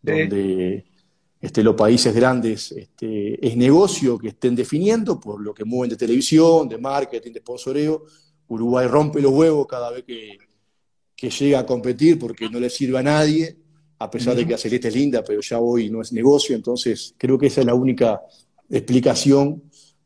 donde 0.00 0.84
este, 1.40 1.64
los 1.64 1.74
países 1.74 2.14
grandes 2.14 2.70
este, 2.70 3.44
es 3.44 3.56
negocio 3.56 4.16
que 4.18 4.28
estén 4.28 4.54
definiendo 4.54 5.18
por 5.18 5.40
lo 5.40 5.52
que 5.52 5.64
mueven 5.64 5.90
de 5.90 5.96
televisión, 5.96 6.68
de 6.68 6.78
marketing, 6.78 7.32
de 7.32 7.40
sponsoreo. 7.40 8.04
Uruguay 8.48 8.86
rompe 8.86 9.20
los 9.20 9.32
huevos 9.32 9.66
cada 9.66 9.90
vez 9.90 10.04
que, 10.04 10.38
llega 11.16 11.60
a 11.60 11.64
competir 11.64 12.18
porque 12.18 12.50
no 12.50 12.60
le 12.60 12.68
sirve 12.68 12.98
a 12.98 13.02
nadie, 13.02 13.56
a 13.98 14.10
pesar 14.10 14.36
de 14.36 14.44
que 14.44 14.52
la 14.52 14.58
Celeste 14.58 14.88
es 14.88 14.94
linda, 14.94 15.24
pero 15.24 15.40
ya 15.40 15.58
hoy 15.58 15.88
no 15.88 16.02
es 16.02 16.12
negocio. 16.12 16.54
Entonces, 16.54 17.14
creo 17.16 17.38
que 17.38 17.46
esa 17.46 17.60
es 17.60 17.66
la 17.66 17.74
única 17.74 18.20
explicación 18.68 19.62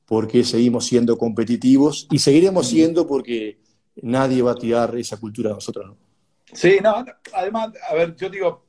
por 0.06 0.28
qué 0.28 0.44
seguimos 0.44 0.86
siendo 0.86 1.18
competitivos 1.18 2.06
y 2.12 2.20
seguiremos 2.20 2.68
siendo 2.68 3.04
porque 3.06 3.58
nadie 3.96 4.42
va 4.42 4.52
a 4.52 4.54
tirar 4.54 4.96
esa 4.96 5.16
cultura 5.16 5.50
a 5.50 5.54
nosotros. 5.54 5.96
Sí, 6.52 6.78
no, 6.82 7.04
además, 7.34 7.72
a 7.88 7.94
ver, 7.94 8.14
yo 8.16 8.30
digo, 8.30 8.64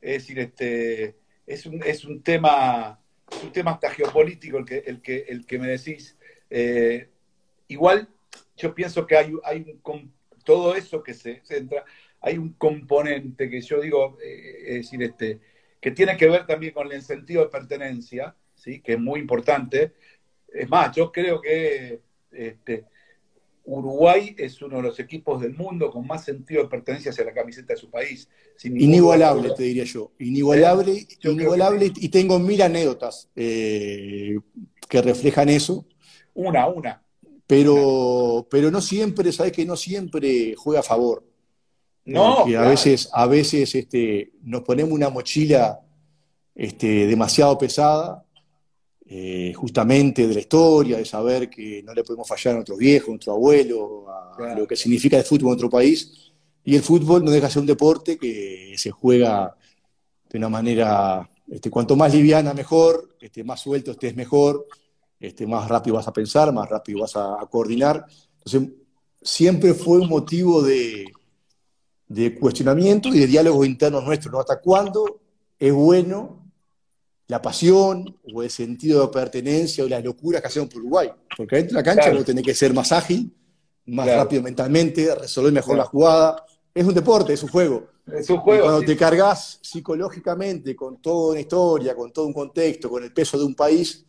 es 0.00 0.22
decir, 0.22 0.38
este 0.38 1.16
es 1.46 1.66
un, 1.66 1.82
es 1.82 2.04
un 2.04 2.22
tema, 2.22 3.00
un 3.42 3.52
tema 3.52 3.72
hasta 3.72 3.90
geopolítico 3.90 4.58
el 4.58 4.64
que, 4.64 4.78
el 4.86 5.00
que, 5.00 5.24
el 5.28 5.46
que 5.46 5.58
me 5.58 5.68
decís. 5.68 6.16
Eh, 6.50 7.10
igual 7.68 8.08
yo 8.56 8.74
pienso 8.74 9.06
que 9.06 9.16
hay, 9.16 9.32
hay 9.44 9.78
un, 9.84 10.12
todo 10.44 10.74
eso 10.74 11.02
que 11.02 11.14
se 11.14 11.40
centra, 11.44 11.84
hay 12.20 12.38
un 12.38 12.54
componente 12.54 13.50
que 13.50 13.60
yo 13.60 13.80
digo, 13.80 14.18
eh, 14.22 14.64
es 14.66 14.74
decir, 14.76 15.02
este, 15.02 15.40
que 15.80 15.90
tiene 15.90 16.16
que 16.16 16.28
ver 16.28 16.46
también 16.46 16.72
con 16.72 16.90
el 16.90 17.02
sentido 17.02 17.42
de 17.42 17.50
pertenencia, 17.50 18.34
¿sí? 18.54 18.80
que 18.80 18.94
es 18.94 18.98
muy 18.98 19.20
importante. 19.20 19.92
Es 20.48 20.68
más, 20.68 20.94
yo 20.96 21.12
creo 21.12 21.40
que 21.40 22.00
este, 22.32 22.86
Uruguay 23.64 24.34
es 24.38 24.62
uno 24.62 24.76
de 24.76 24.82
los 24.82 25.00
equipos 25.00 25.42
del 25.42 25.54
mundo 25.54 25.90
con 25.90 26.06
más 26.06 26.24
sentido 26.24 26.62
de 26.62 26.68
pertenencia 26.68 27.10
hacia 27.10 27.24
la 27.24 27.34
camiseta 27.34 27.74
de 27.74 27.80
su 27.80 27.90
país. 27.90 28.28
Inigualable, 28.62 29.50
te 29.56 29.64
diría 29.64 29.84
yo. 29.84 30.12
Inigualable, 30.18 30.92
¿Eh? 30.92 31.06
inigualable. 31.22 31.92
Y 31.96 32.08
tengo 32.08 32.38
mil 32.38 32.62
anécdotas 32.62 33.28
eh, 33.34 34.38
que 34.88 35.02
reflejan 35.02 35.48
eso. 35.48 35.84
Una, 36.32 36.68
una. 36.68 37.02
Pero, 37.46 38.46
pero 38.50 38.70
no 38.70 38.80
siempre, 38.80 39.32
sabes 39.32 39.52
que 39.52 39.64
no 39.64 39.76
siempre 39.76 40.54
juega 40.56 40.80
a 40.80 40.82
favor. 40.82 41.24
No. 42.04 42.44
a 42.44 42.68
veces, 42.68 43.08
a 43.12 43.26
veces 43.26 43.74
este, 43.74 44.32
nos 44.42 44.62
ponemos 44.62 44.92
una 44.92 45.10
mochila 45.10 45.80
este, 46.54 47.06
demasiado 47.06 47.58
pesada 47.58 48.24
eh, 49.08 49.52
justamente 49.54 50.26
de 50.26 50.34
la 50.34 50.40
historia, 50.40 50.96
de 50.96 51.04
saber 51.04 51.48
que 51.48 51.82
no 51.84 51.94
le 51.94 52.02
podemos 52.02 52.26
fallar 52.26 52.52
a 52.52 52.56
nuestros 52.56 52.78
viejos, 52.78 53.08
a 53.08 53.12
nuestro 53.12 53.32
abuelo, 53.34 54.06
a, 54.08 54.54
lo 54.54 54.66
que 54.66 54.74
significa 54.74 55.16
el 55.16 55.24
fútbol 55.24 55.48
en 55.48 55.60
nuestro 55.60 55.70
país. 55.70 56.32
Y 56.64 56.74
el 56.74 56.82
fútbol 56.82 57.24
no 57.24 57.30
deja 57.30 57.46
de 57.46 57.52
ser 57.52 57.60
un 57.60 57.66
deporte 57.66 58.18
que 58.18 58.74
se 58.76 58.90
juega 58.90 59.56
de 60.28 60.38
una 60.38 60.48
manera, 60.48 61.28
este, 61.48 61.70
cuanto 61.70 61.94
más 61.94 62.12
liviana 62.12 62.52
mejor, 62.52 63.16
este, 63.20 63.44
más 63.44 63.60
suelto 63.60 63.92
estés 63.92 64.16
mejor, 64.16 64.66
este, 65.20 65.46
más 65.46 65.68
rápido 65.68 65.96
vas 65.96 66.08
a 66.08 66.12
pensar, 66.12 66.52
más 66.52 66.68
rápido 66.68 67.00
vas 67.00 67.16
a, 67.16 67.38
coordinar. 67.50 68.04
Entonces, 68.44 68.74
siempre 69.22 69.74
fue 69.74 69.98
un 69.98 70.08
motivo 70.08 70.62
de, 70.62 71.06
de 72.08 72.34
cuestionamiento 72.38 73.08
y 73.08 73.18
de 73.18 73.26
diálogos 73.26 73.66
internos 73.66 74.04
nuestros, 74.04 74.32
¿no? 74.32 74.40
¿Hasta 74.40 74.60
cuándo 74.60 75.20
es 75.58 75.72
bueno 75.72 76.46
la 77.28 77.42
pasión 77.42 78.16
o 78.32 78.42
el 78.42 78.50
sentido 78.50 79.02
de 79.02 79.12
pertenencia 79.12 79.84
o 79.84 79.88
las 79.88 80.04
locuras 80.04 80.40
que 80.40 80.48
hacemos 80.48 80.68
por 80.68 80.80
Uruguay. 80.80 81.10
Porque 81.36 81.56
dentro 81.56 81.76
de 81.76 81.82
la 81.82 81.94
cancha 81.94 82.10
uno 82.10 82.24
tiene 82.24 82.42
que 82.42 82.54
ser 82.54 82.72
más 82.72 82.92
ágil, 82.92 83.34
más 83.86 84.06
rápido 84.06 84.42
mentalmente, 84.42 85.14
resolver 85.14 85.52
mejor 85.52 85.76
la 85.76 85.84
jugada. 85.84 86.44
Es 86.72 86.84
un 86.84 86.94
deporte, 86.94 87.32
es 87.32 87.42
un 87.42 87.48
juego. 87.48 87.88
Es 88.12 88.30
un 88.30 88.38
juego. 88.38 88.64
cuando 88.64 88.82
te 88.82 88.96
cargas 88.96 89.58
psicológicamente 89.60 90.76
con 90.76 91.00
toda 91.02 91.32
una 91.32 91.40
historia, 91.40 91.96
con 91.96 92.12
todo 92.12 92.26
un 92.26 92.32
contexto, 92.32 92.88
con 92.88 93.02
el 93.02 93.12
peso 93.12 93.36
de 93.36 93.44
un 93.44 93.54
país, 93.54 94.04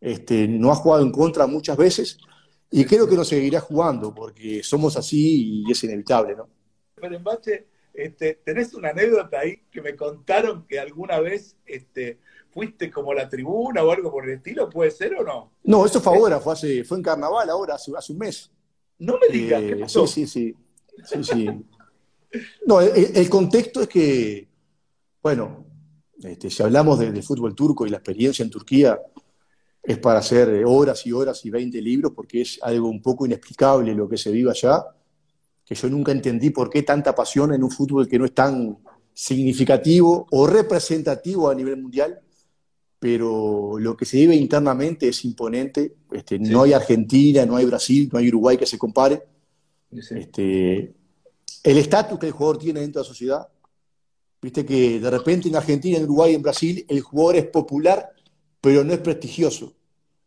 este, 0.00 0.46
no 0.48 0.70
has 0.70 0.78
jugado 0.78 1.02
en 1.02 1.12
contra 1.12 1.46
muchas 1.46 1.76
veces 1.76 2.18
y 2.70 2.84
creo 2.84 3.08
que 3.08 3.16
no 3.16 3.24
seguirá 3.24 3.60
jugando 3.60 4.14
porque 4.14 4.62
somos 4.62 4.96
así 4.96 5.64
y 5.66 5.70
es 5.70 5.82
inevitable, 5.84 6.36
¿no? 6.36 6.48
Pero 6.94 7.16
en 7.16 7.24
Bache, 7.24 7.66
este, 7.94 8.40
tenés 8.44 8.74
una 8.74 8.90
anécdota 8.90 9.40
ahí 9.40 9.62
que 9.70 9.80
me 9.80 9.96
contaron 9.96 10.66
que 10.66 10.78
alguna 10.78 11.20
vez 11.20 11.56
este, 11.64 12.18
fuiste 12.50 12.90
como 12.90 13.14
la 13.14 13.28
tribuna 13.28 13.82
o 13.82 13.90
algo 13.90 14.10
por 14.10 14.28
el 14.28 14.36
estilo, 14.36 14.68
¿puede 14.68 14.90
ser 14.90 15.14
o 15.14 15.24
no? 15.24 15.52
No, 15.64 15.86
eso 15.86 16.00
fue 16.00 16.16
ahora, 16.16 16.40
fue, 16.40 16.52
hace, 16.52 16.84
fue 16.84 16.98
en 16.98 17.02
carnaval 17.02 17.48
ahora, 17.50 17.74
hace, 17.74 18.12
un 18.12 18.18
mes. 18.18 18.50
No 18.98 19.18
me 19.18 19.28
digas, 19.32 19.60
¿qué 19.62 19.72
eh, 19.72 19.76
pasó? 19.76 20.06
Sí, 20.06 20.26
sí, 20.26 20.54
sí. 21.04 21.24
sí, 21.24 21.48
No, 22.66 22.80
el, 22.80 23.30
contexto 23.30 23.82
es 23.82 23.88
que, 23.88 24.48
bueno, 25.22 25.66
este, 26.22 26.50
si 26.50 26.62
hablamos 26.62 26.98
de, 26.98 27.22
fútbol 27.22 27.54
turco 27.54 27.86
y 27.86 27.90
la 27.90 27.98
experiencia 27.98 28.42
en 28.42 28.50
Turquía, 28.50 29.00
es 29.82 29.98
para 29.98 30.18
hacer 30.18 30.64
horas 30.66 31.06
y 31.06 31.12
horas 31.12 31.44
y 31.44 31.50
20 31.50 31.80
libros, 31.80 32.12
porque 32.14 32.42
es 32.42 32.58
algo 32.62 32.88
un 32.88 33.00
poco 33.00 33.26
inexplicable 33.26 33.94
lo 33.94 34.08
que 34.08 34.16
se 34.16 34.30
vive 34.30 34.50
allá, 34.50 34.84
que 35.64 35.74
yo 35.74 35.88
nunca 35.88 36.12
entendí 36.12 36.50
por 36.50 36.70
qué 36.70 36.82
tanta 36.82 37.14
pasión 37.14 37.52
en 37.52 37.62
un 37.62 37.70
fútbol 37.70 38.08
que 38.08 38.18
no 38.18 38.24
es 38.24 38.34
tan 38.34 38.78
significativo 39.12 40.26
o 40.30 40.46
representativo 40.46 41.48
a 41.48 41.54
nivel 41.54 41.76
mundial 41.80 42.20
pero 42.98 43.78
lo 43.78 43.96
que 43.96 44.04
se 44.04 44.16
vive 44.16 44.34
internamente 44.34 45.08
es 45.08 45.24
imponente. 45.24 45.94
Este, 46.10 46.38
no 46.38 46.62
hay 46.62 46.72
Argentina, 46.72 47.46
no 47.46 47.56
hay 47.56 47.64
Brasil, 47.64 48.08
no 48.12 48.18
hay 48.18 48.28
Uruguay 48.28 48.56
que 48.56 48.66
se 48.66 48.78
compare. 48.78 49.22
Este, 49.90 50.94
el 51.62 51.78
estatus 51.78 52.18
que 52.18 52.26
el 52.26 52.32
jugador 52.32 52.58
tiene 52.58 52.80
dentro 52.80 53.00
de 53.00 53.04
la 53.04 53.08
sociedad. 53.08 53.48
Viste 54.42 54.64
que 54.64 55.00
de 55.00 55.10
repente 55.10 55.48
en 55.48 55.56
Argentina, 55.56 55.98
en 55.98 56.04
Uruguay, 56.04 56.34
en 56.34 56.42
Brasil, 56.42 56.84
el 56.88 57.00
jugador 57.00 57.36
es 57.36 57.46
popular, 57.46 58.10
pero 58.68 58.84
no 58.84 58.92
es 58.92 58.98
prestigioso. 59.00 59.72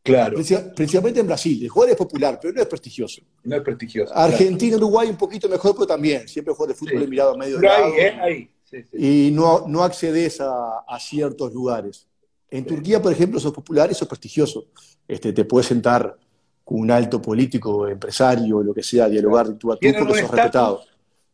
Claro. 0.03 0.39
Principalmente 0.75 1.19
en 1.19 1.27
Brasil, 1.27 1.63
el 1.63 1.69
jugador 1.69 1.91
es 1.91 1.97
popular, 1.97 2.39
pero 2.41 2.53
no 2.53 2.61
es 2.61 2.67
prestigioso. 2.67 3.21
No 3.43 3.55
es 3.55 3.61
prestigioso. 3.61 4.15
Argentina, 4.15 4.75
Uruguay 4.77 5.09
un 5.09 5.17
poquito 5.17 5.47
mejor, 5.47 5.75
pero 5.75 5.85
también. 5.85 6.27
Siempre 6.27 6.53
jugador 6.53 6.73
de 6.73 6.79
fútbol 6.79 7.03
es 7.03 7.09
mirado 7.09 7.33
a 7.33 7.37
medio 7.37 7.59
de 7.59 7.67
lado. 7.67 7.93
Ahí, 8.23 8.49
y 8.93 9.29
no, 9.31 9.65
no 9.67 9.83
accedes 9.83 10.41
a, 10.41 10.79
a 10.87 10.99
ciertos 10.99 11.53
lugares. 11.53 12.07
En 12.49 12.65
Turquía, 12.65 13.01
por 13.01 13.11
ejemplo, 13.11 13.39
sos 13.39 13.53
popular 13.53 13.91
y 13.91 13.93
sos 13.93 14.07
prestigioso. 14.07 14.65
Este, 15.07 15.33
te 15.33 15.45
puedes 15.45 15.67
sentar 15.67 16.17
con 16.63 16.79
un 16.79 16.89
alto 16.89 17.21
político, 17.21 17.87
empresario, 17.87 18.63
lo 18.63 18.73
que 18.73 18.81
sea, 18.81 19.07
dialogar 19.07 19.49
de 19.49 19.55
tú 19.55 19.71
a 19.71 19.77
tú 19.77 19.87
porque 19.99 20.21
sos 20.21 20.31
respetado. 20.31 20.81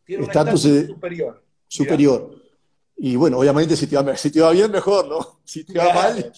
estatus 0.06 0.62
superior. 0.88 1.42
Superior. 1.66 2.42
Y 2.98 3.16
bueno, 3.16 3.38
obviamente 3.38 3.76
si 3.76 3.86
te, 3.86 3.96
va, 3.96 4.16
si 4.16 4.30
te 4.30 4.40
va 4.40 4.50
bien, 4.50 4.70
mejor, 4.70 5.08
¿no? 5.08 5.40
Si 5.44 5.64
te 5.64 5.78
va 5.78 5.94
mal, 5.94 6.32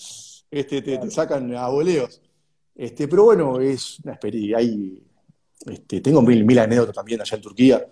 este, 0.51 0.83
te, 0.83 1.11
sacan 1.11 1.55
a 1.55 1.69
boleos. 1.69 2.21
Este, 2.75 3.07
pero 3.09 3.25
bueno, 3.25 3.61
es 3.61 4.01
una 4.01 4.13
experiencia. 4.13 4.59
Hay, 4.59 5.03
este, 5.67 6.01
tengo 6.01 6.23
mil, 6.23 6.45
mil 6.45 6.59
anécdotas 6.59 6.95
también 6.95 7.21
allá 7.21 7.37
en 7.37 7.43
Turquía. 7.43 7.87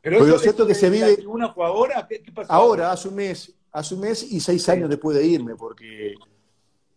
Pero, 0.00 0.26
lo 0.26 0.38
cierto 0.38 0.66
que 0.66 0.74
se 0.74 0.90
vive. 0.90 1.24
¿Una 1.26 1.52
fue 1.52 1.64
ahora? 1.64 2.06
¿Qué, 2.08 2.32
pasó? 2.34 2.52
Ahora, 2.52 2.90
hace 2.90 3.08
un 3.08 3.14
mes, 3.14 3.54
hace 3.70 3.94
un 3.94 4.00
mes 4.00 4.32
y 4.32 4.40
seis 4.40 4.68
años 4.68 4.90
después 4.90 5.16
de 5.16 5.24
irme, 5.24 5.54
porque 5.54 6.14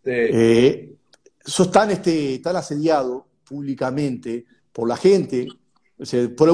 eh, 0.04 0.96
sos 1.44 1.70
tan, 1.70 1.92
este, 1.92 2.40
tan 2.40 2.56
asediado 2.56 3.26
públicamente 3.44 4.44
por 4.72 4.88
la 4.88 4.96
gente, 4.96 5.46
por, 6.36 6.48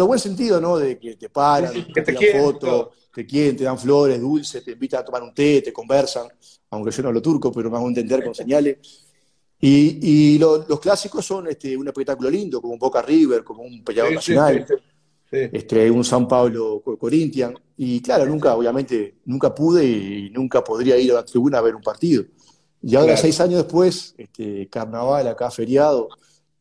el, 0.00 0.06
buen 0.06 0.18
sentido, 0.18 0.60
¿no? 0.60 0.76
De 0.76 0.98
que 0.98 1.16
te 1.16 1.28
paran, 1.28 1.72
te, 1.92 2.02
tiran 2.02 2.42
fotos, 2.42 2.88
te 3.14 3.24
quieren, 3.24 3.56
te 3.56 3.64
dan 3.64 3.78
flores, 3.78 4.20
dulces, 4.20 4.64
te 4.64 4.72
invitan 4.72 5.00
a 5.00 5.04
tomar 5.04 5.22
un 5.22 5.32
té, 5.32 5.62
te 5.62 5.72
conversan, 5.72 6.26
aunque 6.70 6.90
yo 6.90 7.02
no 7.02 7.08
hablo 7.08 7.22
turco, 7.22 7.52
pero 7.52 7.70
me 7.70 7.76
hago 7.76 7.88
entender 7.88 8.24
con 8.24 8.34
señales. 8.34 8.78
Y, 9.60 10.38
los 10.38 10.80
clásicos 10.80 11.24
son 11.24 11.48
este, 11.48 11.76
un 11.76 11.86
espectáculo 11.86 12.30
lindo, 12.30 12.60
como 12.60 12.72
un 12.72 12.78
Boca 12.78 13.02
River, 13.02 13.44
como 13.44 13.62
un 13.62 13.84
peleador 13.84 14.14
nacional, 14.14 14.66
este, 15.30 15.90
un 15.90 16.04
San 16.04 16.26
Pablo 16.26 16.82
Corinthians. 16.98 17.58
Y 17.76 18.00
claro, 18.00 18.26
nunca, 18.26 18.54
obviamente, 18.54 19.16
nunca 19.26 19.54
pude 19.54 19.84
y 19.86 20.30
nunca 20.30 20.64
podría 20.64 20.96
ir 20.96 21.12
a 21.12 21.16
la 21.16 21.24
tribuna 21.24 21.58
a 21.58 21.62
ver 21.62 21.76
un 21.76 21.82
partido. 21.82 22.24
Y 22.82 22.96
ahora, 22.96 23.16
seis 23.16 23.38
años 23.40 23.62
después, 23.62 24.14
este, 24.16 24.66
carnaval 24.68 25.28
acá, 25.28 25.50
feriado, 25.50 26.08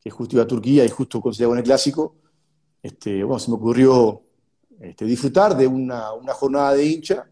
que 0.01 0.09
justo 0.09 0.35
iba 0.35 0.43
a 0.43 0.47
Turquía 0.47 0.85
y 0.85 0.89
justo 0.89 1.21
coincidía 1.21 1.47
con 1.47 1.57
el 1.57 1.63
clásico, 1.63 2.15
este, 2.81 3.23
bueno, 3.23 3.39
se 3.39 3.51
me 3.51 3.57
ocurrió 3.57 4.21
este, 4.79 5.05
disfrutar 5.05 5.57
de 5.57 5.67
una, 5.67 6.11
jornada 6.33 6.73
de 6.73 6.85
hincha. 6.85 7.27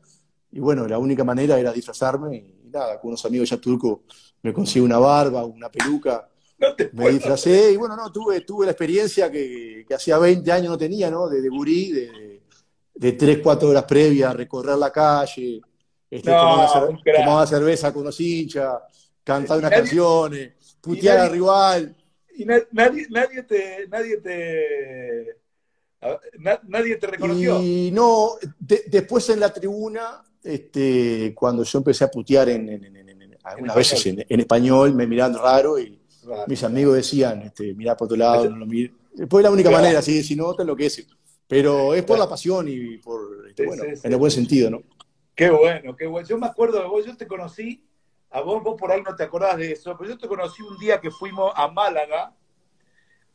Y 0.51 0.59
bueno, 0.59 0.87
la 0.87 0.97
única 0.97 1.23
manera 1.23 1.59
era 1.59 1.71
disfrazarme 1.71 2.35
y, 2.35 2.69
nada, 2.69 2.99
con 2.99 3.09
unos 3.09 3.25
amigos 3.25 3.49
ya 3.49 3.57
turcos 3.57 3.99
me 4.41 4.53
conseguí 4.53 4.83
una 4.83 4.99
barba, 4.99 5.45
una 5.45 5.69
peluca. 5.69 6.29
me 6.93 7.09
disfracé 7.11 7.71
y 7.71 7.77
bueno, 7.77 7.95
no, 7.95 8.11
tuve, 8.11 8.41
tuve 8.41 8.65
la 8.65 8.71
experiencia 8.71 9.31
que, 9.31 9.85
hacía 9.93 10.17
20 10.17 10.51
años 10.51 10.69
no 10.69 10.77
tenía, 10.77 11.09
¿no? 11.09 11.27
De, 11.27 11.41
de 11.41 11.49
gurí, 11.49 11.91
de, 11.91 12.41
de, 12.93 13.11
3, 13.13 13.39
4 13.43 13.69
horas 13.69 13.83
previas, 13.83 14.35
recorrer 14.35 14.77
la 14.77 14.91
calle, 14.91 15.61
este, 16.09 16.31
tomaba, 16.31 17.45
cerveza 17.45 17.93
con 17.93 18.05
los 18.05 18.19
hinchas, 18.19 18.73
cantaba 19.23 19.59
unas 19.59 19.71
canciones, 19.71 20.53
putear 20.81 21.19
al 21.19 21.31
rival. 21.31 21.95
Y 22.37 22.45
nadie, 22.45 23.07
nadie 23.09 23.43
te, 23.43 23.87
nadie 23.87 24.17
te, 24.17 25.37
nadie 26.67 26.95
te 26.97 27.07
reconoció. 27.07 27.59
Y 27.61 27.89
no, 27.91 28.33
después 28.59 29.27
en 29.29 29.39
la 29.39 29.51
tribuna, 29.51 30.23
este, 30.43 31.33
cuando 31.33 31.63
yo 31.63 31.79
empecé 31.79 32.03
a 32.03 32.11
putear 32.11 32.49
en, 32.49 33.37
algunas 33.43 33.75
veces 33.75 34.05
en, 34.05 34.39
español, 34.39 34.93
me 34.93 35.07
miraban 35.07 35.35
raro 35.35 35.79
y 35.79 35.99
mis 36.47 36.63
amigos 36.63 36.95
decían, 36.95 37.41
este, 37.41 37.73
mirá 37.73 37.97
por 37.97 38.05
otro 38.05 38.17
lado, 38.17 38.49
no 38.49 38.57
lo 38.57 38.65
mires. 38.67 38.91
Después 39.13 39.43
la 39.43 39.49
única 39.49 39.71
manera, 39.71 39.99
si, 40.03 40.23
si 40.23 40.35
no, 40.35 40.53
te 40.53 40.61
enloquece. 40.61 41.07
Pero 41.47 41.95
es 41.95 42.03
por 42.03 42.19
la 42.19 42.29
pasión 42.29 42.67
y 42.69 42.97
por, 42.97 43.47
este, 43.49 43.65
bueno, 43.65 43.83
en 43.83 44.11
el 44.11 44.17
buen 44.17 44.31
sentido, 44.31 44.69
¿no? 44.69 44.83
Qué 45.33 45.49
bueno, 45.49 45.95
qué 45.95 46.05
bueno. 46.05 46.27
Yo 46.27 46.37
me 46.37 46.45
acuerdo 46.45 46.81
de 46.81 46.87
vos, 46.87 47.05
yo 47.05 47.15
te 47.15 47.25
conocí, 47.25 47.86
a 48.29 48.41
vos, 48.41 48.61
vos 48.63 48.75
por 48.77 48.91
ahí 48.91 49.01
no 49.01 49.15
te 49.15 49.23
acordás 49.23 49.57
de 49.57 49.71
eso, 49.71 49.95
pero 49.97 50.11
yo 50.11 50.17
te 50.17 50.27
conocí 50.27 50.61
un 50.61 50.77
día 50.77 50.99
que 50.99 51.11
fuimos 51.11 51.51
a 51.55 51.67
Málaga 51.67 52.33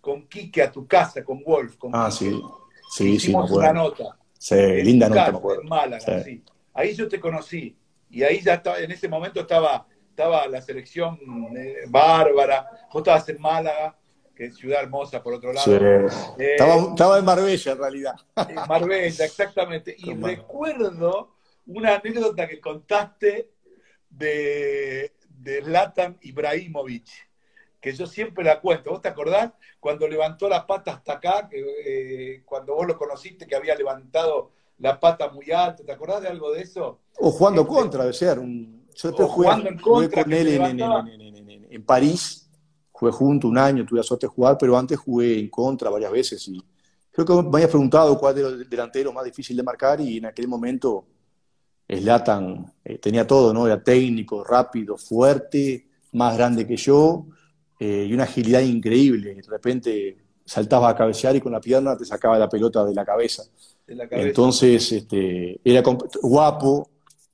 con 0.00 0.26
Quique 0.28 0.62
a 0.62 0.70
tu 0.70 0.86
casa, 0.86 1.24
con 1.24 1.42
Wolf. 1.42 1.76
Con 1.76 1.94
ah, 1.94 2.10
sí. 2.10 2.42
Sí, 2.90 3.12
Hicimos 3.12 3.48
sí, 3.48 3.56
una 3.56 3.72
nota. 3.72 4.18
Sí, 4.36 4.56
linda 4.82 5.08
nota, 5.08 5.30
me 5.30 5.38
acuerdo. 5.38 5.62
En 5.62 5.68
Málaga, 5.68 6.22
sí. 6.22 6.44
Ahí 6.74 6.94
yo 6.94 7.08
te 7.08 7.18
conocí. 7.18 7.76
Y 8.10 8.22
ahí 8.22 8.42
ya 8.42 8.54
estaba, 8.54 8.78
en 8.80 8.90
ese 8.90 9.08
momento 9.08 9.40
estaba, 9.40 9.86
estaba 10.10 10.46
la 10.46 10.60
selección 10.60 11.18
eh, 11.56 11.84
bárbara. 11.88 12.68
Vos 12.92 13.00
estabas 13.00 13.26
en 13.30 13.40
Málaga, 13.40 13.96
que 14.34 14.46
es 14.46 14.56
ciudad 14.56 14.82
hermosa 14.82 15.22
por 15.22 15.34
otro 15.34 15.52
lado. 15.52 15.64
Sí. 15.64 15.78
Eh, 16.38 16.56
estaba, 16.58 17.18
en 17.18 17.24
Marbella, 17.24 17.72
en 17.72 17.78
realidad. 17.78 18.14
En 18.36 18.54
Marbella, 18.68 19.24
exactamente. 19.24 19.94
Y 19.98 20.12
recuerdo 20.14 21.36
una 21.66 21.94
anécdota 21.94 22.48
que 22.48 22.60
contaste 22.60 23.51
de, 24.12 25.12
de 25.28 25.62
Latan 25.62 26.18
Ibrahimovic, 26.22 27.08
que 27.80 27.92
yo 27.92 28.06
siempre 28.06 28.44
la 28.44 28.60
cuento. 28.60 28.90
¿Vos 28.90 29.02
te 29.02 29.08
acordás 29.08 29.52
cuando 29.80 30.06
levantó 30.06 30.48
la 30.48 30.66
pata 30.66 30.92
hasta 30.92 31.14
acá, 31.14 31.48
que, 31.50 31.64
eh, 31.84 32.42
cuando 32.44 32.74
vos 32.74 32.86
lo 32.86 32.96
conociste, 32.96 33.46
que 33.46 33.56
había 33.56 33.74
levantado 33.74 34.52
la 34.78 35.00
pata 35.00 35.28
muy 35.30 35.50
alta? 35.50 35.84
¿Te 35.84 35.92
acordás 35.92 36.22
de 36.22 36.28
algo 36.28 36.52
de 36.52 36.62
eso? 36.62 37.00
O 37.18 37.30
jugando 37.30 37.62
este, 37.62 37.74
contra, 37.74 38.04
de 38.04 38.12
ser. 38.12 38.38
Un, 38.38 38.86
yo 38.94 39.08
después 39.08 39.28
jugué, 39.28 39.78
jugué, 39.82 40.10
con 40.10 40.32
él 40.32 40.48
en, 40.48 40.80
en, 40.80 41.66
en, 41.70 41.84
París, 41.84 42.48
jugué 42.92 43.12
junto 43.12 43.48
un 43.48 43.58
año, 43.58 43.84
tuve 43.84 43.98
la 43.98 44.04
suerte 44.04 44.26
de 44.26 44.32
jugar, 44.32 44.56
pero 44.58 44.76
antes 44.76 44.98
jugué 44.98 45.40
en 45.40 45.48
contra 45.48 45.90
varias 45.90 46.12
veces. 46.12 46.46
Y 46.48 46.62
creo 47.10 47.26
que 47.26 47.48
me 47.48 47.56
habías 47.56 47.70
preguntado 47.70 48.16
cuál 48.18 48.38
era 48.38 48.48
el 48.48 48.68
delantero 48.68 49.12
más 49.12 49.24
difícil 49.24 49.56
de 49.56 49.62
marcar 49.62 50.00
y 50.00 50.18
en 50.18 50.26
aquel 50.26 50.46
momento 50.46 51.04
Slatan 51.98 52.72
eh, 52.84 52.98
tenía 52.98 53.26
todo, 53.26 53.52
¿no? 53.52 53.66
Era 53.66 53.82
técnico, 53.82 54.44
rápido, 54.44 54.96
fuerte, 54.96 55.86
más 56.12 56.36
grande 56.36 56.66
que 56.66 56.76
yo 56.76 57.26
eh, 57.78 58.06
y 58.08 58.14
una 58.14 58.24
agilidad 58.24 58.60
increíble. 58.60 59.34
De 59.34 59.42
repente 59.42 60.16
saltaba 60.44 60.88
a 60.88 60.96
cabecear 60.96 61.36
y 61.36 61.40
con 61.40 61.52
la 61.52 61.60
pierna 61.60 61.96
te 61.96 62.04
sacaba 62.04 62.38
la 62.38 62.48
pelota 62.48 62.84
de 62.84 62.94
la 62.94 63.04
cabeza. 63.04 63.44
Entonces, 63.86 64.92
este, 64.92 65.60
era 65.64 65.82
guapo, 66.22 66.90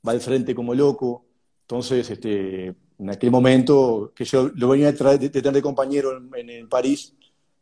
va 0.06 0.12
al 0.12 0.20
frente 0.20 0.54
como 0.54 0.74
loco. 0.74 1.24
Entonces, 1.62 2.10
este, 2.10 2.74
en 2.98 3.10
aquel 3.10 3.30
momento, 3.30 4.12
que 4.14 4.24
yo 4.24 4.50
lo 4.54 4.68
venía 4.70 4.90
de, 4.92 5.30
tener 5.30 5.52
de 5.52 5.62
compañero 5.62 6.16
en, 6.34 6.68
París, 6.68 7.14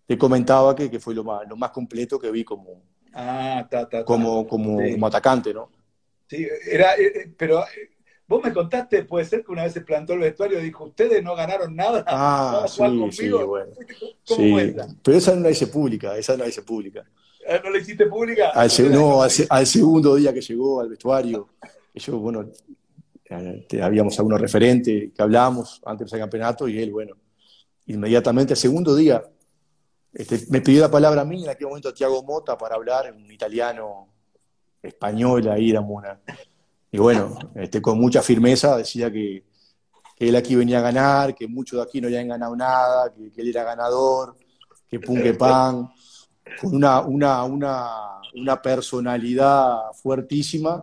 te 0.06 0.16
comentaba 0.16 0.74
que, 0.74 0.90
que 0.90 1.00
fue 1.00 1.14
lo 1.14 1.24
más, 1.24 1.42
lo 1.48 1.56
más 1.56 1.70
completo 1.70 2.18
que 2.18 2.30
vi 2.30 2.44
como, 2.44 2.82
ah, 3.12 3.68
como, 4.04 4.46
como, 4.46 4.78
como, 4.88 5.06
atacante, 5.06 5.52
¿no? 5.52 5.70
Sí, 6.28 6.46
era, 6.70 6.94
eh, 6.96 7.12
eh, 7.14 7.32
pero 7.36 7.64
Vos 8.28 8.42
me 8.42 8.52
contaste, 8.52 9.04
puede 9.04 9.24
ser 9.24 9.44
que 9.44 9.52
una 9.52 9.62
vez 9.62 9.72
se 9.72 9.82
plantó 9.82 10.14
el 10.14 10.18
vestuario 10.18 10.58
y 10.58 10.64
dijo, 10.64 10.84
ustedes 10.86 11.22
no 11.22 11.36
ganaron 11.36 11.76
nada. 11.76 12.04
Ah, 12.08 12.66
sí, 12.68 12.82
sí, 13.12 13.28
bueno. 13.30 13.70
¿Cómo 14.26 14.58
sí. 14.58 14.74
Pero 15.02 15.16
esa 15.16 15.34
no 15.36 15.42
la 15.42 15.50
hice 15.50 15.68
pública, 15.68 16.16
esa 16.16 16.36
no 16.36 16.42
la 16.42 16.48
hice 16.48 16.62
pública. 16.62 17.04
¿No 17.62 17.70
la 17.70 17.78
hiciste 17.78 18.06
pública? 18.06 18.50
Al, 18.50 18.68
no, 18.90 19.22
al, 19.22 19.66
segundo 19.66 20.16
día 20.16 20.34
que 20.34 20.40
llegó 20.40 20.80
al 20.80 20.88
vestuario, 20.88 21.50
yo, 21.94 22.18
bueno, 22.18 22.50
eh, 23.30 23.80
habíamos 23.80 24.18
algunos 24.18 24.40
referentes 24.40 25.12
que 25.14 25.22
hablábamos 25.22 25.80
antes 25.86 26.10
del 26.10 26.18
campeonato 26.18 26.66
y 26.66 26.80
él, 26.80 26.90
bueno, 26.90 27.14
inmediatamente, 27.86 28.54
el 28.54 28.58
segundo 28.58 28.96
día, 28.96 29.22
este, 30.12 30.40
me 30.50 30.60
pidió 30.60 30.80
la 30.80 30.90
palabra 30.90 31.20
a 31.20 31.24
mí, 31.24 31.44
en 31.44 31.50
aquel 31.50 31.68
momento 31.68 31.90
a 31.90 31.94
Tiago 31.94 32.24
Mota, 32.24 32.58
para 32.58 32.74
hablar 32.74 33.06
en 33.06 33.22
un 33.22 33.30
italiano 33.30 34.08
español, 34.82 35.48
ahí 35.48 35.70
éramos 35.70 35.90
una 35.90 36.20
y 36.96 36.98
bueno, 36.98 37.38
este, 37.54 37.82
con 37.82 38.00
mucha 38.00 38.22
firmeza 38.22 38.76
decía 38.76 39.12
que, 39.12 39.44
él 40.18 40.34
aquí 40.34 40.54
venía 40.54 40.78
a 40.78 40.80
ganar, 40.80 41.34
que 41.34 41.46
muchos 41.46 41.76
de 41.78 41.82
aquí 41.82 42.00
no 42.00 42.06
habían 42.06 42.26
ganado 42.26 42.56
nada, 42.56 43.12
que, 43.12 43.30
él 43.38 43.48
era 43.48 43.64
ganador, 43.64 44.34
que 44.88 44.98
pum, 44.98 45.20
que 45.20 45.34
pan, 45.34 45.90
con 46.58 46.74
una, 46.74 47.02
una, 47.02 47.44
una, 47.44 48.62
personalidad 48.62 49.92
fuertísima. 49.92 50.82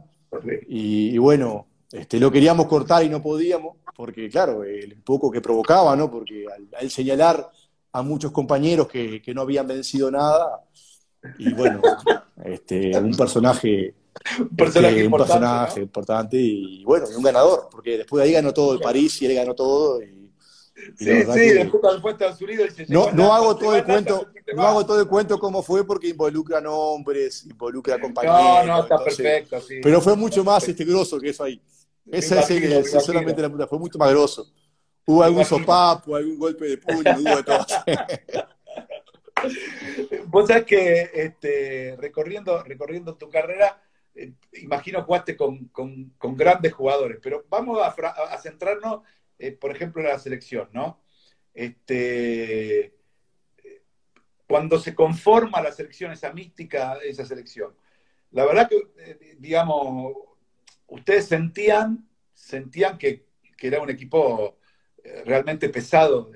Y, 0.67 1.17
bueno, 1.17 1.65
este, 1.91 2.19
lo 2.19 2.31
queríamos 2.31 2.67
cortar 2.67 3.03
y 3.03 3.09
no 3.09 3.23
podíamos, 3.23 3.77
porque 3.95 4.29
claro, 4.29 4.63
el 4.63 5.01
poco 5.01 5.31
que 5.31 5.41
provocaba, 5.41 5.95
¿no? 5.95 6.11
Porque 6.11 6.45
al, 6.79 6.91
señalar 6.91 7.49
a 7.91 8.03
muchos 8.03 8.31
compañeros 8.31 8.87
que, 8.87 9.19
que, 9.19 9.33
no 9.33 9.41
habían 9.41 9.65
vencido 9.65 10.11
nada, 10.11 10.61
y 11.37 11.53
bueno, 11.53 11.81
este, 12.43 12.97
un 12.97 13.15
personaje 13.15 13.95
un 14.39 14.49
personaje, 14.49 14.95
un 14.99 15.05
importante, 15.05 15.33
personaje 15.33 15.81
importante 15.81 16.37
y 16.37 16.83
bueno, 16.83 17.07
y 17.11 17.15
un 17.15 17.23
ganador, 17.23 17.67
porque 17.71 17.97
después 17.97 18.21
de 18.21 18.29
ahí 18.29 18.33
ganó 18.33 18.53
todo 18.53 18.73
el 18.73 18.79
París 18.79 19.21
y 19.21 19.25
él 19.25 19.35
ganó 19.35 19.53
todo. 19.53 20.01
Y, 20.01 20.31
sí, 20.97 21.05
sí, 21.05 21.49
después 21.53 22.13
Estados 22.13 22.41
Unidos 22.41 22.69
y 22.77 22.91
no, 22.91 23.11
no 23.11 23.33
hago 23.33 23.55
todo 23.55 23.75
el 23.75 23.83
cuento, 23.83 24.27
no 24.55 24.63
hago 24.63 24.85
todo 24.85 24.99
el 24.99 25.07
cuento 25.07 25.39
como 25.39 25.61
fue 25.61 25.85
porque 25.85 26.09
involucra 26.09 26.61
nombres, 26.61 27.45
involucra 27.45 27.99
compañeros. 27.99 28.65
No, 28.65 28.77
no, 28.77 28.83
está 28.83 29.03
perfecto, 29.03 29.61
sí. 29.61 29.79
Pero 29.81 29.99
fue 29.99 30.15
mucho 30.15 30.43
más 30.43 30.67
este 30.67 30.85
grosso 30.85 31.19
que 31.19 31.29
eso 31.29 31.43
ahí. 31.43 31.61
Esa 32.05 32.41
es 32.41 33.03
solamente 33.03 33.41
la 33.41 33.49
puta, 33.49 33.67
fue 33.67 33.79
mucho 33.79 33.97
más 33.97 34.09
grosso. 34.11 34.47
Hubo 35.05 35.21
algún 35.23 35.43
sopapo, 35.43 36.15
algún 36.15 36.37
golpe 36.37 36.65
de 36.65 36.77
puño, 36.77 37.11
hubo 37.19 37.35
de 37.35 37.43
todo. 37.43 37.65
Vos 40.33 40.47
sabés 40.47 40.65
que 40.65 41.11
este, 41.13 41.95
recorriendo, 41.99 42.63
recorriendo 42.63 43.15
tu 43.15 43.29
carrera, 43.29 43.79
eh, 44.15 44.33
imagino 44.53 45.03
jugaste 45.03 45.37
con, 45.37 45.69
grandes 46.19 46.73
jugadores, 46.73 47.19
pero 47.21 47.45
vamos 47.49 47.79
a, 47.79 48.37
centrarnos, 48.39 49.03
eh, 49.37 49.51
por 49.51 49.69
ejemplo, 49.69 50.01
en 50.01 50.07
la 50.07 50.17
selección, 50.17 50.69
¿no? 50.73 51.03
Este, 51.53 52.95
cuando 54.47 54.79
se 54.79 54.95
conforma 54.95 55.61
la 55.61 55.71
selección, 55.71 56.11
esa 56.11 56.33
mística 56.33 56.97
esa 57.03 57.25
selección, 57.25 57.75
la 58.31 58.47
verdad 58.47 58.67
que, 58.67 58.87
eh, 58.97 59.35
digamos, 59.37 60.13
ustedes 60.87 61.27
sentían, 61.27 62.09
sentían 62.33 62.97
que, 62.97 63.27
era 63.59 63.81
un 63.81 63.91
equipo 63.91 64.57
realmente 65.25 65.69
pesado 65.69 66.31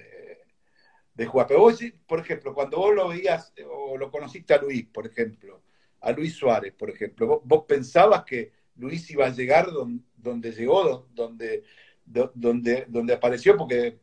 de, 1.17 1.23
de 1.23 1.25
jugar. 1.25 1.47
Pero 1.47 1.61
vos, 1.61 1.79
por 2.05 2.19
ejemplo, 2.19 2.53
cuando 2.53 2.77
vos 2.77 2.95
lo 2.95 3.07
veías 3.09 3.53
o 3.69 3.97
lo 3.97 4.11
conociste 4.11 4.53
a 4.53 4.61
Luis, 4.61 4.85
por 4.85 5.05
ejemplo, 5.05 5.61
a 6.01 6.11
Luis 6.11 6.35
Suárez, 6.35 6.73
por 6.73 6.89
ejemplo. 6.89 7.41
¿Vos, 7.43 7.65
pensabas 7.67 8.23
que 8.23 8.51
Luis 8.75 9.09
iba 9.11 9.25
a 9.25 9.31
llegar 9.31 9.69
donde, 9.71 10.51
llegó, 10.51 11.07
donde, 11.13 11.63
donde, 12.05 13.13
apareció? 13.13 13.57
Porque 13.57 13.99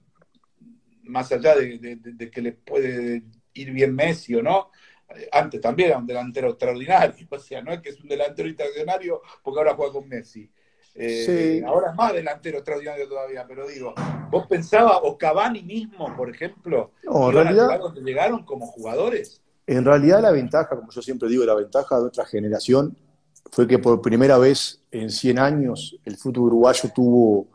más 1.02 1.30
allá 1.32 1.54
de, 1.56 2.30
que 2.30 2.42
le 2.42 2.52
puede 2.52 3.22
ir 3.54 3.70
bien 3.70 3.94
Messi 3.94 4.34
o 4.34 4.42
no, 4.42 4.70
antes 5.32 5.60
también 5.60 5.90
era 5.90 5.98
un 5.98 6.06
delantero 6.06 6.50
extraordinario. 6.50 7.14
O 7.30 7.38
sea, 7.38 7.62
no 7.62 7.72
es 7.72 7.80
que 7.80 7.90
es 7.90 8.00
un 8.00 8.08
delantero 8.08 8.48
extraordinario 8.48 9.22
porque 9.42 9.60
ahora 9.60 9.74
juega 9.74 9.92
con 9.92 10.08
Messi. 10.08 10.50
Eh, 10.96 11.62
ahora 11.66 11.90
es 11.90 11.96
más 11.96 12.12
delantero 12.12 12.58
extraordinario 12.58 13.08
todavía, 13.08 13.44
pero 13.48 13.66
digo, 13.66 13.94
¿vos 14.30 14.46
pensabas, 14.46 14.98
o 15.02 15.18
Cavani 15.18 15.62
mismo, 15.62 16.14
por 16.16 16.30
ejemplo, 16.30 16.92
no, 17.02 17.30
en 17.30 17.34
realidad, 17.34 17.80
donde 17.80 18.00
llegaron 18.02 18.44
como 18.44 18.66
jugadores? 18.66 19.42
En 19.66 19.84
realidad 19.84 20.22
la 20.22 20.30
ventaja, 20.30 20.76
como 20.76 20.90
yo 20.92 21.02
siempre 21.02 21.28
digo, 21.28 21.44
la 21.44 21.54
ventaja 21.54 21.98
de 21.98 22.06
otra 22.06 22.24
generación 22.24 22.96
fue 23.50 23.66
que 23.66 23.78
por 23.78 24.00
primera 24.00 24.38
vez 24.38 24.82
en 24.90 25.10
100 25.10 25.38
años 25.38 25.98
el 26.04 26.16
fútbol 26.16 26.44
uruguayo 26.44 26.90
tuvo 26.94 27.48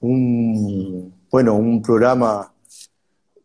un, 0.00 1.14
bueno, 1.30 1.54
un 1.54 1.82
programa, 1.82 2.52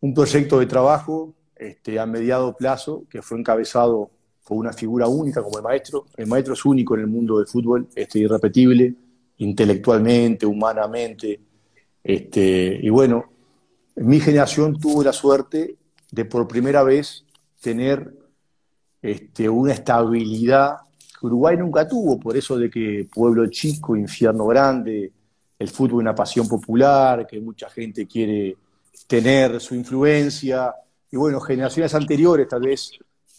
un 0.00 0.14
proyecto 0.14 0.58
de 0.58 0.66
trabajo 0.66 1.34
este, 1.56 1.98
a 1.98 2.06
mediado 2.06 2.56
plazo 2.56 3.04
que 3.10 3.20
fue 3.20 3.38
encabezado 3.38 4.10
una 4.56 4.72
figura 4.72 5.06
única 5.06 5.42
como 5.42 5.58
el 5.58 5.64
maestro. 5.64 6.06
El 6.16 6.26
maestro 6.26 6.54
es 6.54 6.64
único 6.64 6.94
en 6.94 7.00
el 7.02 7.06
mundo 7.06 7.38
del 7.38 7.46
fútbol, 7.46 7.88
este, 7.94 8.20
irrepetible, 8.20 8.94
intelectualmente, 9.38 10.46
humanamente. 10.46 11.40
Este, 12.02 12.78
y 12.82 12.88
bueno, 12.88 13.24
mi 13.96 14.20
generación 14.20 14.78
tuvo 14.78 15.02
la 15.02 15.12
suerte 15.12 15.76
de 16.10 16.24
por 16.24 16.48
primera 16.48 16.82
vez 16.82 17.24
tener 17.60 18.12
este, 19.02 19.48
una 19.48 19.72
estabilidad 19.72 20.76
que 21.18 21.26
Uruguay 21.26 21.56
nunca 21.56 21.86
tuvo, 21.86 22.18
por 22.18 22.36
eso 22.36 22.56
de 22.56 22.70
que 22.70 23.08
pueblo 23.12 23.46
chico, 23.48 23.96
infierno 23.96 24.46
grande, 24.46 25.12
el 25.58 25.68
fútbol 25.68 26.00
una 26.00 26.14
pasión 26.14 26.46
popular, 26.46 27.26
que 27.26 27.40
mucha 27.40 27.68
gente 27.68 28.06
quiere 28.06 28.56
tener 29.06 29.60
su 29.60 29.74
influencia, 29.74 30.72
y 31.10 31.16
bueno, 31.16 31.40
generaciones 31.40 31.94
anteriores, 31.94 32.48
tal 32.48 32.62
vez 32.62 32.92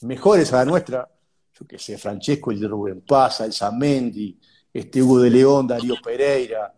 mejores 0.04 0.52
a 0.54 0.58
la 0.58 0.66
nuestra, 0.66 1.10
yo 1.60 1.68
que 1.68 1.78
sé, 1.78 1.98
Francesco, 1.98 2.52
el 2.52 2.60
de 2.60 2.68
Rubén 2.68 3.02
Paz, 3.02 3.42
el 3.42 3.54
Zamendi, 3.54 4.38
este 4.74 5.02
Hugo 5.02 5.20
de 5.20 5.30
León, 5.30 5.68
Darío 5.68 5.96
Pereira, 6.04 6.74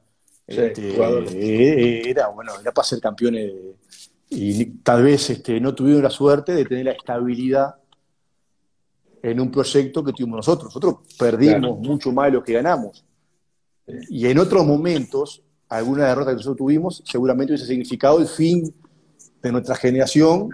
este, 0.48 0.90
eh, 0.90 1.26
eh, 1.34 2.10
era, 2.10 2.28
bueno, 2.28 2.54
era 2.60 2.72
para 2.72 2.88
ser 2.88 3.00
campeones 3.00 3.54
de, 3.54 3.76
y 4.34 4.66
tal 4.78 5.04
vez 5.04 5.30
este, 5.30 5.60
no 5.60 5.76
tuvieron 5.76 6.04
la 6.04 6.10
suerte 6.10 6.54
de 6.54 6.66
tener 6.66 6.86
la 6.86 6.92
estabilidad 6.92 7.76
en 9.22 9.40
un 9.40 9.52
proyecto 9.52 10.04
que 10.04 10.14
tuvimos 10.14 10.38
nosotros. 10.38 10.74
Nosotros 10.74 11.00
perdimos 11.20 11.78
mucho 11.80 12.12
más 12.14 12.28
de 12.28 12.32
lo 12.32 12.44
que 12.44 12.54
ganamos. 12.54 13.04
Y 14.10 14.26
en 14.28 14.40
otros 14.40 14.66
momentos, 14.66 15.44
alguna 15.68 16.08
derrota 16.08 16.32
que 16.32 16.38
nosotros 16.38 16.58
tuvimos 16.58 17.04
seguramente 17.06 17.52
hubiese 17.52 17.68
significado 17.68 18.20
el 18.20 18.28
fin 18.28 18.74
de 19.42 19.52
nuestra 19.52 19.76
generación 19.76 20.50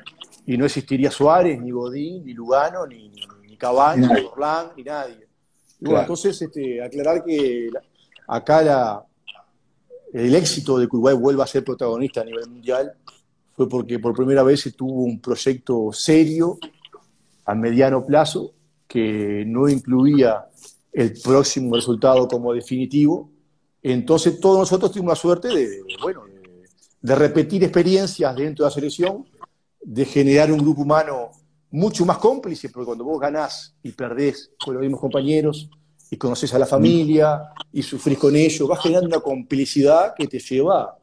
y 0.48 0.58
no 0.58 0.66
existiría 0.66 1.12
Suárez, 1.12 1.62
ni 1.62 1.72
Godín, 1.72 2.26
ni 2.26 2.34
Lugano, 2.34 2.88
ni, 2.88 3.12
ni, 3.46 3.58
Cabaña, 3.58 4.08
ni 4.14 4.26
Orlán, 4.26 4.70
ni 4.78 4.84
nadie. 4.84 5.28
entonces, 5.82 6.42
este, 6.42 6.82
aclarar 6.82 7.24
que 7.26 7.70
acá 8.28 8.62
la, 8.62 9.06
el 10.14 10.34
éxito 10.34 10.78
de 10.78 10.88
que 10.88 10.96
Uruguay 10.96 11.16
vuelva 11.16 11.44
a 11.44 11.48
ser 11.48 11.66
protagonista 11.66 12.22
a 12.22 12.24
nivel 12.24 12.48
mundial 12.50 12.94
fue 13.58 13.68
porque 13.68 14.00
por 14.00 14.16
primera 14.16 14.42
vez 14.42 14.62
se 14.62 14.72
tuvo 14.72 15.02
un 15.02 15.20
proyecto 15.20 15.92
serio 15.92 16.58
a 17.46 17.54
mediano 17.54 18.06
plazo 18.06 18.54
que 18.88 19.44
no 19.46 19.68
incluía 19.68 20.46
el 20.94 21.14
próximo 21.22 21.76
resultado 21.76 22.26
como 22.28 22.54
definitivo. 22.54 23.30
Entonces 23.84 24.40
todos 24.40 24.60
nosotros 24.60 24.92
tuvimos 24.92 25.12
la 25.12 25.16
suerte 25.16 25.48
de, 25.50 25.82
bueno, 26.02 26.24
de 27.02 27.16
repetir 27.16 27.64
experiencias 27.64 28.34
dentro 28.36 28.64
de 28.64 28.70
la 28.70 28.74
selección, 28.74 29.26
de 29.90 30.04
generar 30.04 30.52
un 30.52 30.60
grupo 30.60 30.82
humano 30.82 31.32
mucho 31.72 32.06
más 32.06 32.18
cómplice, 32.18 32.68
porque 32.68 32.88
cuando 32.88 33.06
vos 33.06 33.22
ganás 33.22 33.74
y 33.82 33.94
perdés 33.94 34.52
con 34.62 34.74
los 34.74 34.82
mismos 34.82 35.00
compañeros 35.00 35.70
y 36.12 36.18
conoces 36.18 36.54
a 36.54 36.60
la 36.60 36.66
familia 36.66 37.54
y 37.72 37.82
sufrís 37.82 38.18
con 38.18 38.36
ellos, 38.36 38.68
vas 38.68 38.82
generando 38.82 39.08
una 39.08 39.22
complicidad 39.22 40.14
que 40.14 40.28
te 40.28 40.40
lleva 40.40 40.98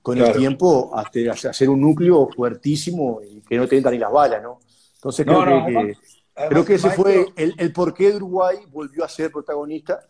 con 0.00 0.16
el 0.16 0.32
tiempo 0.32 0.92
a, 0.96 1.10
hacer 1.48 1.68
un 1.68 1.80
núcleo 1.80 2.28
fuertísimo 2.34 3.20
y 3.20 3.40
que 3.40 3.56
no 3.56 3.66
te 3.66 3.76
entran 3.76 3.94
ni 3.94 3.98
las 3.98 4.12
balas, 4.12 4.40
¿no? 4.40 4.60
Entonces 4.94 5.26
creo 5.26 5.66
que, 5.66 5.96
creo 6.48 6.64
que 6.64 6.74
ese 6.74 6.90
fue 6.90 7.26
el, 7.34 7.54
el 7.58 7.72
por 7.72 7.92
qué 7.92 8.14
Uruguay 8.14 8.58
volvió 8.70 9.04
a 9.04 9.08
ser 9.08 9.32
protagonista 9.32 10.06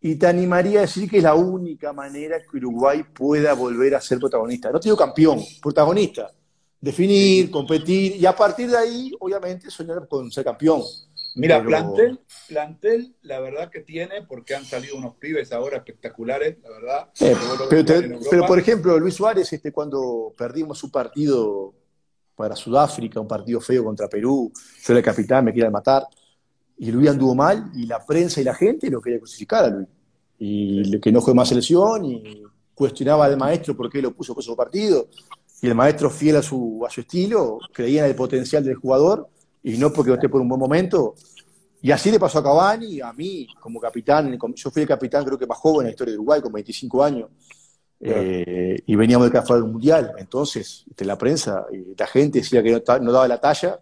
y 0.00 0.14
te 0.14 0.26
animaría 0.26 0.78
a 0.78 0.82
decir 0.82 1.10
que 1.10 1.18
es 1.18 1.22
la 1.22 1.34
única 1.34 1.92
manera 1.92 2.38
que 2.40 2.56
Uruguay 2.56 3.02
pueda 3.02 3.52
volver 3.52 3.94
a 3.94 4.00
ser 4.00 4.18
protagonista. 4.18 4.70
No 4.70 4.80
te 4.80 4.84
digo 4.84 4.96
campeón, 4.96 5.40
protagonista. 5.60 6.30
Definir, 6.84 7.50
competir 7.50 8.16
y 8.16 8.26
a 8.26 8.36
partir 8.36 8.70
de 8.70 8.76
ahí, 8.76 9.10
obviamente, 9.18 9.70
soñar 9.70 10.06
con 10.06 10.30
ser 10.30 10.44
campeón. 10.44 10.82
Mira, 11.36 11.64
plantel, 11.64 12.20
plantel, 12.46 13.16
la 13.22 13.40
verdad 13.40 13.70
que 13.70 13.80
tiene, 13.80 14.22
porque 14.28 14.54
han 14.54 14.66
salido 14.66 14.94
unos 14.96 15.14
pibes 15.14 15.50
ahora 15.50 15.78
espectaculares, 15.78 16.58
la 16.62 16.70
verdad. 16.70 17.08
pero, 18.30 18.46
por 18.46 18.58
ejemplo, 18.58 18.98
Luis 18.98 19.14
Suárez, 19.14 19.50
este, 19.50 19.72
cuando 19.72 20.34
perdimos 20.36 20.78
su 20.78 20.90
partido 20.90 21.72
para 22.36 22.54
Sudáfrica, 22.54 23.18
un 23.18 23.28
partido 23.28 23.62
feo 23.62 23.82
contra 23.82 24.06
Perú, 24.06 24.52
yo 24.54 24.92
era 24.92 24.98
el 24.98 25.04
capitán, 25.04 25.46
me 25.46 25.54
querían 25.54 25.72
matar 25.72 26.06
y 26.76 26.92
Luis 26.92 27.08
anduvo 27.08 27.34
mal 27.34 27.70
y 27.74 27.86
la 27.86 28.04
prensa 28.04 28.42
y 28.42 28.44
la 28.44 28.54
gente 28.54 28.90
lo 28.90 29.00
quería 29.00 29.18
crucificar 29.18 29.64
a 29.64 29.68
Luis. 29.68 29.88
Y 30.38 31.00
que 31.00 31.10
no 31.10 31.22
fue 31.22 31.32
más 31.32 31.48
selección 31.48 32.04
y 32.04 32.42
cuestionaba 32.74 33.24
al 33.24 33.38
maestro 33.38 33.76
por 33.76 33.88
qué 33.88 34.02
lo 34.02 34.12
puso 34.12 34.34
por 34.34 34.42
su 34.42 34.54
partido. 34.56 35.08
Y 35.64 35.66
el 35.66 35.74
maestro, 35.74 36.10
fiel 36.10 36.36
a 36.36 36.42
su, 36.42 36.84
a 36.86 36.90
su 36.90 37.00
estilo, 37.00 37.58
creía 37.72 38.04
en 38.04 38.10
el 38.10 38.14
potencial 38.14 38.62
del 38.62 38.74
jugador 38.74 39.30
y 39.62 39.78
no 39.78 39.90
porque 39.90 40.10
no 40.10 40.16
esté 40.16 40.28
por 40.28 40.42
un 40.42 40.48
buen 40.50 40.60
momento. 40.60 41.14
Y 41.80 41.90
así 41.90 42.10
le 42.10 42.20
pasó 42.20 42.40
a 42.40 42.42
Cavani, 42.42 43.00
a 43.00 43.14
mí 43.14 43.46
como 43.60 43.80
capitán. 43.80 44.38
Yo 44.56 44.70
fui 44.70 44.82
el 44.82 44.88
capitán, 44.88 45.24
creo 45.24 45.38
que 45.38 45.46
más 45.46 45.56
joven 45.56 45.80
en 45.80 45.84
la 45.86 45.90
historia 45.92 46.12
de 46.12 46.18
Uruguay, 46.18 46.42
con 46.42 46.52
25 46.52 47.02
años. 47.02 47.30
Eh, 47.98 48.76
y 48.84 48.94
veníamos 48.94 49.26
de 49.26 49.32
café 49.32 49.54
del 49.54 49.64
Mundial. 49.64 50.12
Entonces, 50.18 50.84
este, 50.86 51.06
la 51.06 51.16
prensa 51.16 51.64
y 51.72 51.98
la 51.98 52.06
gente 52.08 52.40
decía 52.40 52.62
que 52.62 52.70
no, 52.70 52.98
no 53.00 53.12
daba 53.12 53.26
la 53.26 53.40
talla 53.40 53.80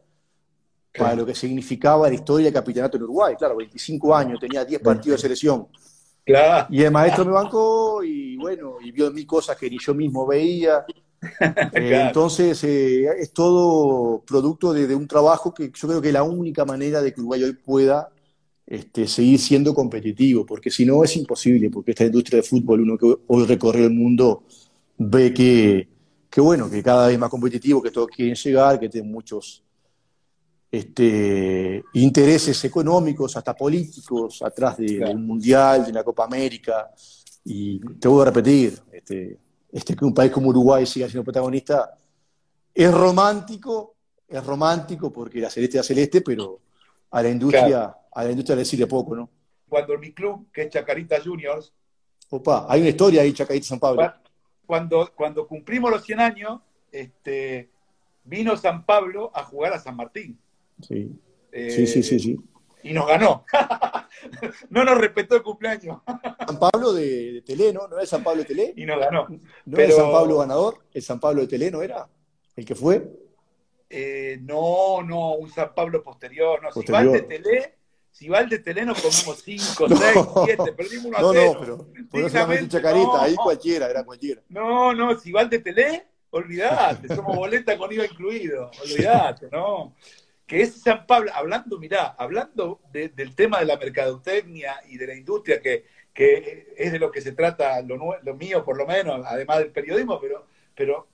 para 0.97 1.17
lo 1.17 1.27
que 1.27 1.35
significaba 1.35 2.07
la 2.07 2.15
historia 2.15 2.45
del 2.45 2.55
capitanato 2.55 2.97
en 2.97 3.03
Uruguay. 3.03 3.35
Claro, 3.37 3.57
25 3.57 4.15
años, 4.15 4.39
tenía 4.39 4.65
10 4.65 4.81
partidos 4.83 5.19
de 5.19 5.23
selección. 5.23 5.67
Claro. 6.25 6.69
Y 6.71 6.81
el 6.85 6.93
maestro 6.93 7.25
me 7.25 7.33
bancó 7.33 8.05
y 8.05 8.37
bueno, 8.37 8.77
y 8.81 8.93
vio 8.93 9.09
en 9.09 9.15
mí 9.15 9.27
cosas 9.27 9.57
que 9.57 9.69
ni 9.69 9.79
yo 9.81 9.93
mismo 9.95 10.25
veía. 10.29 10.87
Eh, 11.75 12.03
entonces, 12.07 12.63
eh, 12.65 13.07
es 13.19 13.33
todo 13.33 14.23
producto 14.27 14.73
de, 14.73 14.93
un 14.95 15.07
trabajo 15.07 15.55
que 15.55 15.71
yo 15.73 15.89
creo 15.89 16.03
que 16.03 16.09
es 16.09 16.15
la 16.15 16.25
única 16.25 16.65
manera 16.65 17.01
de 17.01 17.13
que 17.13 17.21
Uruguay 17.21 17.45
hoy 17.45 17.53
pueda 17.53 18.09
este, 18.67 19.07
seguir 19.07 19.39
siendo 19.39 19.75
competitivo, 19.75 20.45
porque 20.45 20.71
si 20.71 20.85
no 20.85 21.05
es 21.05 21.17
imposible, 21.17 21.71
porque 21.71 21.93
esta 21.93 22.05
industria 22.05 22.39
de 22.39 22.43
fútbol, 22.43 22.81
uno 22.81 22.99
que 22.99 23.15
hoy 23.27 23.47
recorre 23.47 23.85
el 23.85 23.91
mundo, 23.91 24.45
ve 24.99 25.33
que, 25.33 25.89
que 26.29 26.41
bueno, 26.41 26.69
que 26.69 26.83
cada 26.83 27.07
vez 27.07 27.19
más 27.19 27.31
competitivo, 27.31 27.83
que 27.83 27.91
todos 27.91 28.09
quieren 28.09 28.35
llegar, 28.35 28.81
que 28.81 28.89
tienen 28.89 29.11
muchos 29.13 29.63
este, 30.73 31.85
intereses 31.93 32.65
económicos, 32.65 33.37
hasta 33.37 33.55
políticos, 33.55 34.41
atrás 34.43 34.79
de, 34.79 35.05
un 35.15 35.27
mundial, 35.27 35.85
de 35.85 35.91
una 35.91 36.03
Copa 36.03 36.25
América. 36.25 36.91
Y 37.45 37.79
te 37.99 38.09
voy 38.09 38.23
a 38.23 38.25
repetir, 38.27 38.81
este, 38.91 39.39
este, 39.73 39.97
que 39.97 40.05
un 40.05 40.13
país 40.13 40.31
como 40.31 40.51
Uruguay 40.51 40.85
siga 40.85 41.09
siendo 41.09 41.25
protagonista 41.25 41.97
es 42.75 42.93
romántico, 42.93 43.97
es 44.29 44.45
romántico 44.45 45.13
porque 45.13 45.41
la 45.41 45.51
celeste 45.51 45.79
es 45.79 45.87
celeste, 45.87 46.21
pero 46.21 46.61
a 47.11 47.23
la 47.23 47.31
industria, 47.31 47.97
a 48.11 48.25
la 48.25 48.31
industria 48.31 48.57
le 48.57 48.65
sirve 48.65 48.87
poco, 48.87 49.17
¿no? 49.17 49.31
Cuando 49.69 49.99
mi 49.99 50.13
club, 50.13 50.47
que 50.53 50.63
es 50.63 50.71
Chacarita 50.71 51.21
Juniors. 51.23 51.73
Opa, 52.31 52.67
hay 52.69 52.81
una 52.81 52.91
historia 52.91 53.23
ahí, 53.23 53.33
Chacarita 53.33 53.67
San 53.67 53.81
Pablo. 53.81 54.13
Cuando, 54.67 55.11
cuando 55.15 55.47
cumplimos 55.47 55.91
los 55.91 56.05
100 56.05 56.21
años, 56.21 56.61
este, 56.91 57.71
vino 58.25 58.57
San 58.57 58.85
Pablo 58.85 59.31
a 59.35 59.45
jugar 59.45 59.73
a 59.73 59.79
San 59.79 59.97
Martín. 59.97 60.39
Sí. 60.87 61.19
sí, 61.53 61.87
sí, 61.87 62.03
sí, 62.03 62.19
sí. 62.19 62.41
Y 62.83 62.93
nos 62.93 63.07
ganó. 63.07 63.45
no 64.71 64.85
nos 64.85 64.99
respetó 64.99 65.37
el 65.37 65.43
cumpleaños. 65.43 65.99
San 66.47 66.59
Pablo 66.59 66.93
de, 66.93 67.33
de, 67.33 67.43
Telé, 67.43 67.73
¿no? 67.73 67.87
¿No 67.89 67.97
era 67.97 68.07
San 68.07 68.23
Pablo 68.23 68.43
de 68.43 68.49
Telé? 68.49 68.75
Y 68.77 68.85
nos 68.85 68.99
ganó. 68.99 69.27
¿No 69.65 69.79
era 69.79 69.95
San 69.95 70.11
Pablo 70.11 70.39
ganador? 70.39 70.79
¿El 70.93 71.03
San 71.03 71.21
Pablo 71.21 71.43
de 71.43 71.49
Telé 71.49 71.71
no 71.71 71.83
era? 71.83 72.09
¿El 72.57 72.65
que 72.65 72.75
fue? 72.75 73.03
Eh, 73.89 74.39
no, 74.43 75.03
no, 75.03 75.35
un 75.35 75.51
San 75.51 75.75
Pablo 75.75 76.03
posterior. 76.03 76.63
No, 76.63 76.73
si 76.73 76.91
va 76.91 77.03
el 77.03 77.13
de 77.13 77.23
Telé, 77.23 77.75
si 78.11 78.29
va 78.29 78.41
el 78.41 78.49
de 78.49 78.59
Telé 78.59 78.87
nos 78.87 79.01
comemos 79.01 79.43
5, 79.43 79.89
6, 79.89 80.01
7, 80.45 80.73
perdimos 80.73 81.07
1 81.07 81.17
a 81.17 81.21
0. 81.21 81.33
No, 81.33 81.33
no, 81.33 81.61
pero 81.61 81.77
por 82.11 82.23
un 82.23 82.69
chacarita, 82.69 83.23
ahí 83.23 83.35
cualquiera, 83.35 83.91
era 83.91 84.05
cualquiera. 84.05 84.43
No, 84.49 84.95
no, 84.95 85.19
si 85.19 85.31
va 85.31 85.43
el 85.43 85.51
de 85.51 85.59
Telé, 85.59 86.07
olvidate, 86.31 87.15
somos 87.15 87.37
boleta 87.37 87.77
con 87.77 87.93
IVA 87.93 88.07
incluido, 88.07 88.71
olvidate, 88.83 89.49
¿no? 89.51 89.95
Que 90.53 90.61
es 90.61 90.83
San 90.83 91.07
Pablo, 91.07 91.31
hablando, 91.35 91.79
mirá, 91.79 92.09
hablando 92.09 92.83
del 92.93 93.35
tema 93.35 93.61
de 93.61 93.65
la 93.65 93.79
mercadotecnia 93.79 94.83
y 94.87 94.99
de 94.99 95.07
la 95.07 95.15
industria, 95.15 95.63
que, 95.63 95.87
es 96.77 96.93
de 96.93 96.99
lo 96.99 97.11
que 97.11 97.23
se 97.23 97.33
trata, 97.33 97.81
lo, 97.81 97.97
mío 98.35 98.63
por 98.63 98.77
lo 98.77 98.87
menos, 98.87 99.25
además 99.27 99.61
del 99.61 99.71
periodismo, 99.71 100.21
pero, 100.21 100.45
pero 100.75 101.09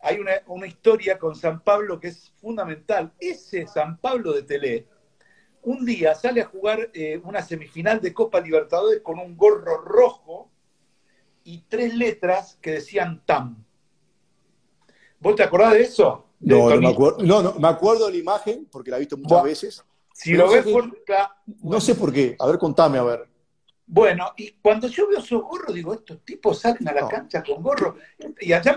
hay 0.00 0.20
una, 0.20 0.66
historia 0.68 1.18
con 1.18 1.34
San 1.34 1.64
Pablo 1.64 1.98
que 1.98 2.06
es 2.06 2.30
fundamental. 2.40 3.12
Ese 3.18 3.66
San 3.66 3.98
Pablo 3.98 4.32
de 4.34 4.44
Telé, 4.44 4.86
un 5.62 5.84
día 5.84 6.14
sale 6.14 6.40
a 6.40 6.46
jugar 6.46 6.90
eh, 6.94 7.20
una 7.24 7.42
semifinal 7.42 8.00
de 8.00 8.14
Copa 8.14 8.38
Libertadores 8.38 9.00
con 9.00 9.18
un 9.18 9.36
gorro 9.36 9.78
rojo 9.78 10.48
y 11.42 11.64
tres 11.68 11.92
letras 11.92 12.56
que 12.62 12.70
decían 12.70 13.20
TAM. 13.26 13.64
¿Vos 15.18 15.34
te 15.34 15.42
acordás 15.42 15.72
de 15.72 15.82
eso? 15.82 16.29
No, 16.40 16.70
no 16.70 16.80
me 16.80 16.88
acuerdo. 16.88 17.18
No, 17.22 17.42
no, 17.42 17.54
me 17.54 17.68
acuerdo 17.68 18.06
de 18.06 18.12
la 18.12 18.18
imagen 18.18 18.66
porque 18.70 18.90
la 18.90 18.96
he 18.96 19.00
visto 19.00 19.16
muchas 19.16 19.42
veces. 19.42 19.84
Si 20.12 20.32
lo 20.32 20.50
ves 20.50 20.66
por 20.66 20.90
No 21.62 21.80
sé 21.80 21.94
por 21.94 22.12
qué. 22.12 22.36
A 22.38 22.46
ver, 22.46 22.58
contame, 22.58 22.98
a 22.98 23.02
ver. 23.02 23.30
Bueno, 23.92 24.32
y 24.36 24.52
cuando 24.62 24.86
yo 24.86 25.08
veo 25.08 25.18
esos 25.18 25.42
gorros, 25.42 25.74
digo, 25.74 25.92
estos 25.92 26.24
tipos 26.24 26.60
salen 26.60 26.86
a 26.88 26.92
la 26.92 27.08
cancha 27.08 27.42
con 27.42 27.60
gorro. 27.60 27.96
Y 28.40 28.52
allá 28.52 28.76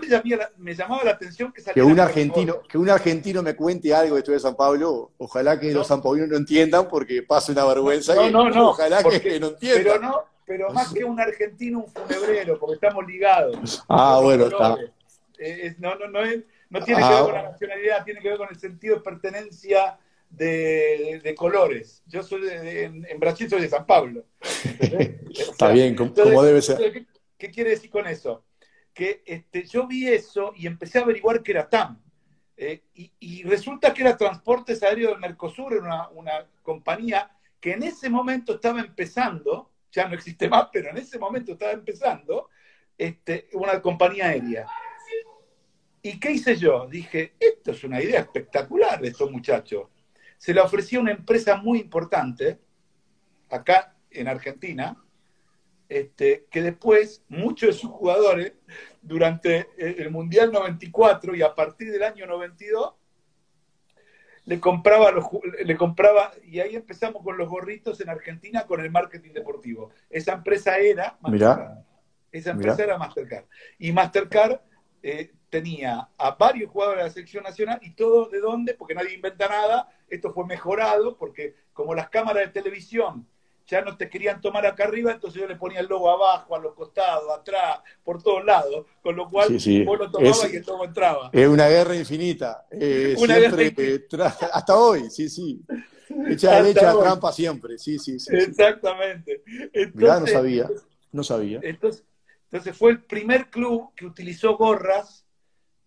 me, 0.58 0.73
llamaba 0.73 1.04
la 1.04 1.12
atención 1.12 1.54
que 1.54 1.62
Que 1.62 1.84
un 1.84 1.99
argentino, 1.99 2.63
que 2.63 2.80
un 2.80 2.89
argentino 2.89 3.43
me 3.43 3.56
cuente 3.56 3.93
algo 3.93 4.15
de 4.15 4.21
esto 4.21 4.32
de 4.32 4.39
San 4.39 4.56
Pablo, 4.56 5.12
ojalá 5.19 5.60
que 5.60 5.71
los 5.71 5.86
sanpaulinos 5.86 6.30
no 6.30 6.38
entiendan 6.38 6.88
porque 6.89 7.21
pasa 7.21 7.52
una 7.52 7.63
vergüenza. 7.65 8.15
No, 8.15 8.32
no, 8.32 8.49
no. 8.49 8.69
Ojalá 8.69 9.04
que 9.04 9.39
no 9.39 9.49
entiendan. 9.49 9.84
Pero 9.84 9.99
no, 9.99 10.23
pero 10.47 10.69
más 10.71 10.91
que 10.91 11.04
un 11.04 11.19
argentino, 11.19 11.80
un 11.86 11.88
funebrero, 11.88 12.58
porque 12.58 12.76
estamos 12.76 13.06
ligados. 13.06 13.84
Ah, 13.88 14.19
bueno, 14.19 14.45
está. 14.45 14.78
no, 15.78 15.95
no, 15.95 16.08
no 16.08 16.23
es 16.23 16.39
no 16.74 16.84
tiene 16.84 17.02
que 17.02 17.08
ver 17.08 17.24
con 17.24 17.34
la 17.34 17.44
nacionalidad, 17.44 18.04
tiene 18.04 18.20
que 18.20 18.30
ver 18.30 18.38
con 18.38 18.50
el 18.50 18.60
sentido 18.60 18.96
de 18.96 19.02
pertenencia 19.02 20.00
de, 20.28 21.36
colores. 21.38 22.02
Yo 22.08 22.24
soy 22.24 22.42
en, 22.50 23.20
Brasil 23.20 23.48
soy 23.48 23.62
de 23.62 23.70
San 23.70 23.86
Pablo. 23.86 24.26
Está 25.30 25.70
bien, 25.70 25.96
como, 25.96 26.12
debe 26.42 26.64
ser. 26.64 27.06
¿qué, 27.38 27.52
quiere 27.52 27.72
decir 27.72 27.92
con 27.92 28.08
eso? 28.08 28.46
Que 28.92 29.22
este, 29.26 29.66
yo 29.66 29.86
vi 29.86 30.08
eso 30.08 30.52
y 30.56 30.66
empecé 30.66 30.98
a 30.98 31.04
averiguar 31.04 31.44
qué 31.44 31.52
era 31.52 31.70
TAM. 31.70 32.02
Eh, 32.58 32.84
y, 32.94 33.44
resulta 33.44 33.94
que 33.94 34.02
era 34.02 34.18
Transportes 34.18 34.82
Aéreos 34.82 35.12
del 35.12 35.22
Mercosur, 35.22 35.74
una, 35.74 36.10
una 36.10 36.48
compañía 36.64 37.30
que 37.60 37.74
en 37.74 37.84
ese 37.84 38.10
momento 38.10 38.56
estaba 38.56 38.80
empezando, 38.80 39.72
ya 39.92 40.08
no 40.08 40.16
existe 40.16 40.50
más, 40.50 40.70
pero 40.74 40.90
en 40.90 40.98
ese 40.98 41.20
momento 41.20 41.52
estaba 41.52 41.72
empezando, 41.72 42.50
este, 42.98 43.50
una 43.54 43.80
compañía 43.80 44.30
aérea. 44.30 44.66
¿Y 46.06 46.20
qué 46.20 46.32
hice 46.32 46.58
yo? 46.58 46.86
Dije, 46.86 47.34
esto 47.39 47.72
es 47.72 47.84
una 47.86 48.02
idea 48.02 48.20
espectacular 48.20 49.00
de 49.00 49.08
estos 49.08 49.32
muchachos. 49.32 49.88
Se 50.38 50.54
la 50.54 50.63
ofrecí 50.63 50.98
a 50.98 51.00
una 51.00 51.13
empresa 51.13 51.56
muy 51.56 51.80
importante, 51.80 52.60
acá 53.50 53.96
en 54.12 54.28
Argentina, 54.28 55.02
este, 55.88 56.46
que 56.52 56.62
después 56.62 57.24
muchos 57.30 57.70
de 57.70 57.74
sus 57.74 57.89
jugadores, 57.89 58.52
durante 59.02 59.70
el 59.78 60.12
Mundial 60.12 60.52
94 60.52 61.36
y 61.36 61.42
a 61.42 61.56
partir 61.56 61.89
del 61.89 62.04
año 62.04 62.28
92, 62.28 62.96
le 64.46 64.60
compraba, 64.60 65.10
los, 65.12 65.26
le 65.63 65.78
compraba, 65.78 66.34
y 66.44 66.60
ahí 66.60 66.76
empezamos 66.76 67.24
con 67.24 67.38
los 67.38 67.48
gorritos 67.48 68.02
en 68.02 68.10
Argentina 68.10 68.66
con 68.66 68.82
el 68.82 68.92
marketing 68.92 69.32
deportivo. 69.32 69.92
Esa 70.10 70.34
empresa 70.34 70.78
era 70.78 71.18
Mastercard. 71.22 71.78
Esa 72.30 72.52
empresa 72.52 72.84
era 72.84 72.98
Mastercard. 72.98 73.46
Y 73.80 73.94
Mastercard 73.94 74.60
eh, 75.02 75.32
tenía 75.54 76.10
a 76.18 76.32
varios 76.32 76.72
jugadores 76.72 77.04
de 77.04 77.08
la 77.10 77.13
selección 77.13 77.44
nacional 77.44 77.80
y 77.84 77.92
todo 77.92 78.28
de 78.28 78.39
dónde, 78.39 78.74
porque 78.74 78.96
nadie 78.96 79.13
inventa 79.13 79.48
nada, 79.48 79.88
esto 80.10 80.34
fue 80.34 80.48
mejorado 80.48 81.16
porque 81.16 81.54
como 81.74 81.94
las 81.94 82.10
cámaras 82.10 82.48
de 82.48 82.60
televisión 82.60 83.28
ya 83.68 83.82
no 83.82 83.96
te 83.96 84.10
querían 84.10 84.42
tomar 84.42 84.66
acá 84.66 84.86
arriba, 84.86 85.12
entonces 85.12 85.39
yo 85.39 85.48
le 85.48 85.56
ponía 85.56 85.82
el 85.82 85.86
logo 85.86 86.10
abajo, 86.10 86.56
a 86.56 86.60
los 86.60 86.74
costados, 86.74 87.30
atrás, 87.30 87.82
por 88.04 88.24
todos 88.24 88.44
lados, 88.44 88.88
con 89.04 89.16
lo 89.16 89.30
cual 89.30 89.50
vos 89.86 90.00
lo 90.00 90.10
tomabas 90.10 90.52
y 90.52 90.56
el 90.56 90.63
logo 90.66 90.86
entraba. 90.86 91.30
Es 91.32 91.48
una 91.48 91.68
guerra 91.68 91.96
infinita. 91.96 92.66
Eh, 92.72 93.13
una 93.20 93.36
siempre, 93.36 94.08
hasta 94.52 94.76
hoy, 94.76 95.12
sí, 95.12 95.30
sí. 95.30 95.62
Echa 96.30 96.63
derecha, 96.63 97.00
trampa 97.00 97.32
siempre, 97.32 97.78
sí, 97.78 98.00
sí. 98.00 98.20
sí 98.20 98.36
Exactamente. 98.36 99.44
Entonces, 99.72 100.20
no 100.20 100.28
sabía, 100.28 100.70
no 101.12 101.24
sabía. 101.24 101.60
Entonces, 101.62 102.04
entonces 102.46 102.76
fue 102.76 102.89
el 102.89 103.04
primer 103.04 103.52
club 103.52 103.92
que 103.96 104.08
utilizó 104.08 104.58
gorras 104.58 105.23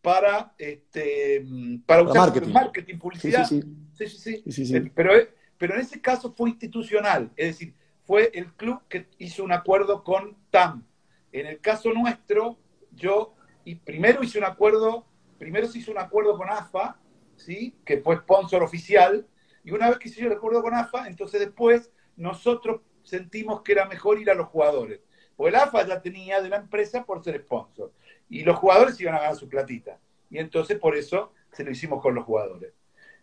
para, 0.07 0.55
este, 0.57 1.45
para 1.85 2.03
usar 2.03 2.17
marketing. 2.17 2.53
marketing, 2.53 2.97
publicidad. 2.97 3.45
Sí, 3.45 3.61
sí, 4.07 4.43
sí. 4.53 4.77
Eh, 4.77 4.93
pero, 4.95 5.11
pero 5.59 5.75
en 5.75 5.81
ese 5.81 6.01
caso 6.01 6.33
fue 6.33 6.51
institucional, 6.51 7.33
es 7.35 7.49
decir, 7.49 7.75
fue 8.05 8.31
el 8.33 8.53
club 8.53 8.83
que 8.89 9.09
hizo 9.19 9.43
un 9.43 9.51
acuerdo 9.51 10.05
con 10.05 10.37
TAM. 10.51 10.87
En 11.33 11.47
el 11.47 11.61
caso 11.61 11.93
nuestro, 11.93 12.57
yo 12.93 13.35
y 13.65 13.75
primero 13.75 14.23
hice 14.23 14.39
un 14.39 14.45
acuerdo, 14.45 15.09
primero 15.39 15.67
se 15.67 15.81
hizo 15.81 15.91
un 15.91 15.99
acuerdo 15.99 16.37
con 16.37 16.51
AFA, 16.51 17.01
¿sí? 17.35 17.75
que 17.85 17.99
fue 17.99 18.19
sponsor 18.19 18.63
oficial, 18.63 19.27
y 19.65 19.73
una 19.73 19.89
vez 19.89 19.99
que 19.99 20.09
se 20.09 20.21
hizo 20.21 20.29
el 20.29 20.37
acuerdo 20.37 20.63
con 20.63 20.73
AFA, 20.73 21.09
entonces 21.09 21.41
después 21.41 21.91
nosotros 22.15 22.83
sentimos 23.03 23.63
que 23.63 23.73
era 23.73 23.87
mejor 23.87 24.21
ir 24.21 24.31
a 24.31 24.35
los 24.35 24.47
jugadores. 24.47 25.01
Porque 25.35 25.49
el 25.49 25.57
AFA 25.57 25.85
ya 25.85 26.01
tenía 26.01 26.41
de 26.41 26.49
la 26.49 26.59
empresa 26.59 27.05
por 27.05 27.25
ser 27.25 27.41
sponsor. 27.41 27.93
Y 28.29 28.43
los 28.45 28.57
jugadores 28.59 29.01
iban 29.01 29.15
a 29.15 29.21
ganar 29.21 29.37
su 29.37 29.49
platita. 29.49 29.99
Y 30.31 30.39
entonces 30.39 30.79
por 30.79 30.97
eso 30.97 31.33
se 31.53 31.65
lo 31.65 31.71
hicimos 31.71 32.03
con 32.03 32.15
los 32.15 32.25
jugadores. 32.25 32.73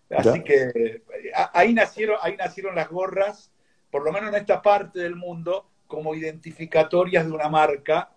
Así 0.09 0.43
que 0.43 1.01
ahí 1.53 1.73
nacieron, 1.73 2.17
ahí 2.21 2.35
nacieron 2.37 2.75
las 2.75 2.89
gorras, 2.89 3.51
por 3.89 4.03
lo 4.03 4.11
menos 4.11 4.29
en 4.29 4.35
esta 4.35 4.61
parte 4.61 4.99
del 4.99 5.15
mundo, 5.15 5.69
como 5.87 6.15
identificatorias 6.15 7.25
de 7.25 7.31
una 7.31 7.49
marca 7.49 8.11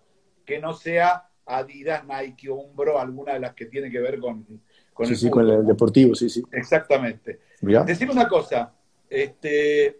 que 0.45 0.59
no 0.59 0.73
sea 0.73 1.29
Adidas, 1.45 2.03
Nike 2.05 2.49
o 2.49 2.55
Umbro, 2.55 2.99
alguna 2.99 3.33
de 3.33 3.39
las 3.39 3.53
que 3.53 3.65
tiene 3.65 3.89
que 3.89 3.99
ver 3.99 4.19
con, 4.19 4.45
con 4.93 5.07
el, 5.07 5.29
con 5.29 5.49
el 5.49 5.65
deportivo, 5.65 6.13
sí, 6.13 6.29
sí. 6.29 6.43
Exactamente. 6.51 7.39
Decime 7.61 8.11
una 8.11 8.27
cosa, 8.27 8.73
este, 9.09 9.99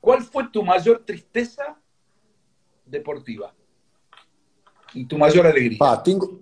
¿cuál 0.00 0.22
fue 0.22 0.48
tu 0.48 0.62
mayor 0.62 1.04
tristeza 1.04 1.78
deportiva 2.86 3.54
tu 5.08 5.18
mayor 5.18 5.46
alegría? 5.46 5.78
Tengo, 6.04 6.40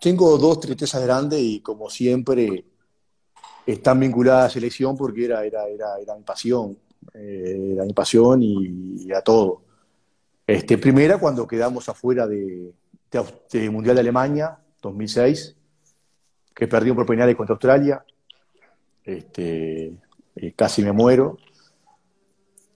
tengo 0.00 0.38
dos 0.38 0.60
tristezas 0.60 1.02
grandes 1.02 1.40
y 1.40 1.60
como 1.60 1.88
siempre 1.90 2.64
están 3.66 4.00
vinculadas 4.00 4.40
a 4.40 4.44
la 4.44 4.50
selección 4.50 4.96
porque 4.96 5.26
era, 5.26 5.44
era, 5.44 5.66
era, 5.68 5.98
era 6.00 6.16
mi 6.16 6.22
pasión, 6.22 6.76
eh, 7.14 7.74
era 7.74 7.84
pasión 7.94 8.42
y, 8.42 9.12
a 9.12 9.20
todo. 9.20 9.62
Este, 10.46 10.78
primera, 10.78 11.18
cuando 11.18 11.46
quedamos 11.46 11.88
afuera 11.88 12.26
de, 12.26 12.72
Mundial 13.70 13.94
de 13.94 14.00
Alemania, 14.00 14.58
2006, 14.80 15.54
que 16.54 16.66
perdimos 16.66 16.96
por 16.96 17.06
penales 17.06 17.36
contra 17.36 17.54
Australia, 17.54 18.04
este, 19.04 19.92
eh, 20.36 20.52
casi 20.56 20.82
me 20.82 20.92
muero. 20.92 21.38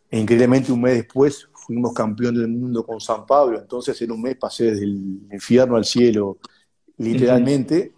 E 0.09 0.21
increíblemente 0.21 0.71
un 0.71 0.81
mes 0.81 0.95
después 0.95 1.49
fuimos 1.67 1.93
campeón 1.93 2.37
del 2.37 2.49
mundo 2.49 2.87
con 2.87 3.01
San 3.01 3.27
Pablo, 3.27 3.59
entonces 3.59 4.01
en 4.01 4.13
un 4.13 4.23
mes 4.23 4.37
pasé 4.37 4.67
desde 4.67 4.85
el 4.85 5.27
infierno 5.33 5.77
al 5.77 5.85
cielo, 5.85 6.39
literalmente. 6.99 7.93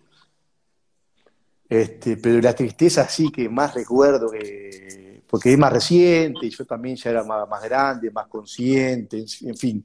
Este, 1.69 2.17
pero 2.17 2.41
la 2.41 2.55
tristeza 2.55 3.07
sí 3.07 3.31
que 3.31 3.47
más 3.51 3.75
recuerdo, 3.75 4.31
que, 4.31 5.23
porque 5.29 5.53
es 5.53 5.59
más 5.59 5.71
reciente, 5.71 6.47
y 6.47 6.51
yo 6.51 6.65
también 6.65 6.97
ya 6.97 7.11
era 7.11 7.25
más, 7.25 7.63
grande, 7.63 8.11
más 8.11 8.27
consciente, 8.27 9.23
en 9.43 9.57
fin, 9.57 9.85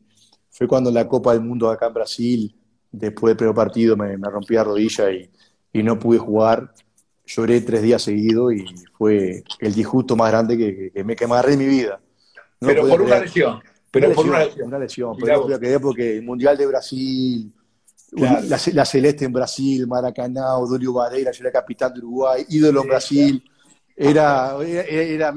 fue 0.49 0.65
cuando 0.65 0.89
en 0.89 0.95
la 0.95 1.07
Copa 1.07 1.33
del 1.33 1.41
Mundo 1.41 1.69
acá 1.69 1.87
en 1.87 1.93
Brasil, 1.93 2.55
después 2.89 3.31
del 3.31 3.37
primer 3.37 3.55
partido 3.55 3.97
me, 3.97 4.15
rompí 4.15 4.53
la 4.53 4.63
rodilla 4.63 5.11
y, 5.11 5.29
no 5.83 5.99
pude 5.99 6.19
jugar, 6.19 6.73
lloré 7.25 7.59
tres 7.59 7.81
días 7.81 8.01
seguidos 8.01 8.53
y 8.53 8.65
fue 8.97 9.43
el 9.59 9.73
disgusto 9.73 10.15
más 10.15 10.31
grande 10.31 10.55
que, 10.55 11.03
me, 11.03 11.15
que 11.15 11.25
en 11.25 11.59
mi 11.59 11.65
vida. 11.65 11.99
pero 12.59 12.87
por 12.87 13.01
una 13.01 13.19
lesión. 13.19 13.59
Pero 13.93 14.11
por 14.11 14.25
una 14.25 14.39
lesión. 14.39 14.67
Una 14.67 14.79
lesión, 14.79 15.15
pero 15.19 15.47
no 15.47 15.79
porque 15.79 16.17
el 16.17 16.23
Mundial 16.23 16.57
de 16.57 16.65
Brasil, 16.65 17.53
la, 18.13 18.85
Celeste 18.85 19.25
en 19.25 19.33
Brasil, 19.33 19.85
Maracaná, 19.85 20.57
Odolio 20.57 20.93
Varela, 20.93 21.31
yo 21.31 21.43
era 21.43 21.51
capitán 21.51 21.93
de 21.93 21.99
Uruguay, 21.99 22.43
ídolo 22.49 22.81
en 22.81 22.87
Brasil, 22.87 23.51
era, 23.95 24.57
era, 24.63 25.31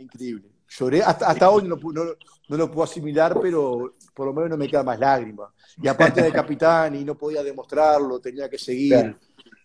increíble. 0.00 0.48
Lloré, 0.66 1.02
hasta, 1.02 1.50
hoy 1.50 1.64
no, 1.64 1.76
no, 1.76 2.56
lo 2.56 2.70
puedo 2.70 2.84
asimilar, 2.84 3.38
pero 3.42 3.96
por 4.14 4.26
lo 4.26 4.32
menos 4.32 4.48
no 4.48 4.56
me 4.56 4.68
queda 4.68 4.82
más 4.82 4.98
lágrimas. 4.98 5.50
Y 5.82 5.86
aparte 5.86 6.22
de 6.22 6.32
capitán 6.32 6.94
y 6.94 7.04
no 7.04 7.14
podía 7.14 7.42
demostrarlo, 7.42 8.20
tenía 8.20 8.48
que 8.48 8.56
seguir 8.56 9.14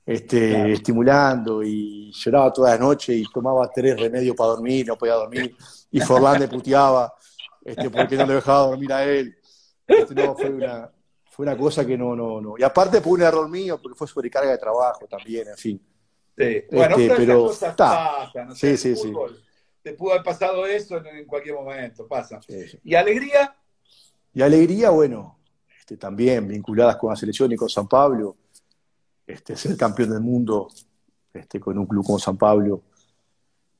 este, 0.05 0.73
estimulando 0.73 1.63
y 1.63 2.11
lloraba 2.11 2.51
toda 2.51 2.71
la 2.71 2.77
noche 2.77 3.15
y 3.15 3.23
tomaba 3.23 3.71
tres 3.73 3.97
remedios 3.97 4.35
para 4.35 4.49
dormir, 4.49 4.85
no 4.85 4.97
podía 4.97 5.13
dormir. 5.13 5.55
Y 5.91 6.01
Forlán 6.01 6.41
le 6.41 6.49
puteaba 6.49 7.13
este, 7.63 7.89
porque 7.89 8.15
no 8.15 8.25
le 8.25 8.35
dejaba 8.35 8.67
dormir 8.67 8.93
a 8.93 9.05
él. 9.05 9.37
Este, 9.87 10.15
no, 10.15 10.35
fue 10.35 10.49
una, 10.49 10.91
fue 11.29 11.45
una 11.45 11.57
cosa 11.57 11.85
que 11.85 11.97
no, 11.97 12.15
no, 12.15 12.41
no. 12.41 12.55
Y 12.57 12.63
aparte 12.63 13.01
fue 13.01 13.13
un 13.13 13.21
error 13.21 13.49
mío, 13.49 13.79
porque 13.81 13.97
fue 13.97 14.07
sobrecarga 14.07 14.51
de 14.51 14.57
trabajo 14.57 15.07
también, 15.07 15.47
en 15.47 15.57
fin. 15.57 15.81
Sí. 16.37 16.63
Bueno, 16.71 16.95
este, 16.97 17.15
pero, 17.15 17.45
cosas 17.47 17.75
sí, 18.55 18.77
sí, 18.77 18.95
sí. 18.95 19.13
Te 19.81 19.93
pudo 19.93 20.13
haber 20.13 20.23
pasado 20.23 20.65
eso 20.65 20.97
en, 21.05 21.25
cualquier 21.25 21.55
momento, 21.55 22.07
pasa. 22.07 22.39
¿Y 22.83 22.95
alegría? 22.95 23.55
Y 24.33 24.41
alegría, 24.41 24.89
bueno, 24.89 25.39
este, 25.79 25.97
también 25.97 26.47
vinculadas 26.47 26.95
con 26.95 27.09
la 27.11 27.15
selección 27.15 27.51
y 27.51 27.55
con 27.55 27.69
San 27.69 27.87
Pablo. 27.87 28.37
Este, 29.25 29.55
ser 29.55 29.77
campeón 29.77 30.09
del 30.09 30.21
mundo 30.21 30.67
este, 31.33 31.59
con 31.59 31.77
un 31.77 31.85
club 31.85 32.05
como 32.05 32.19
San 32.19 32.37
Pablo 32.37 32.83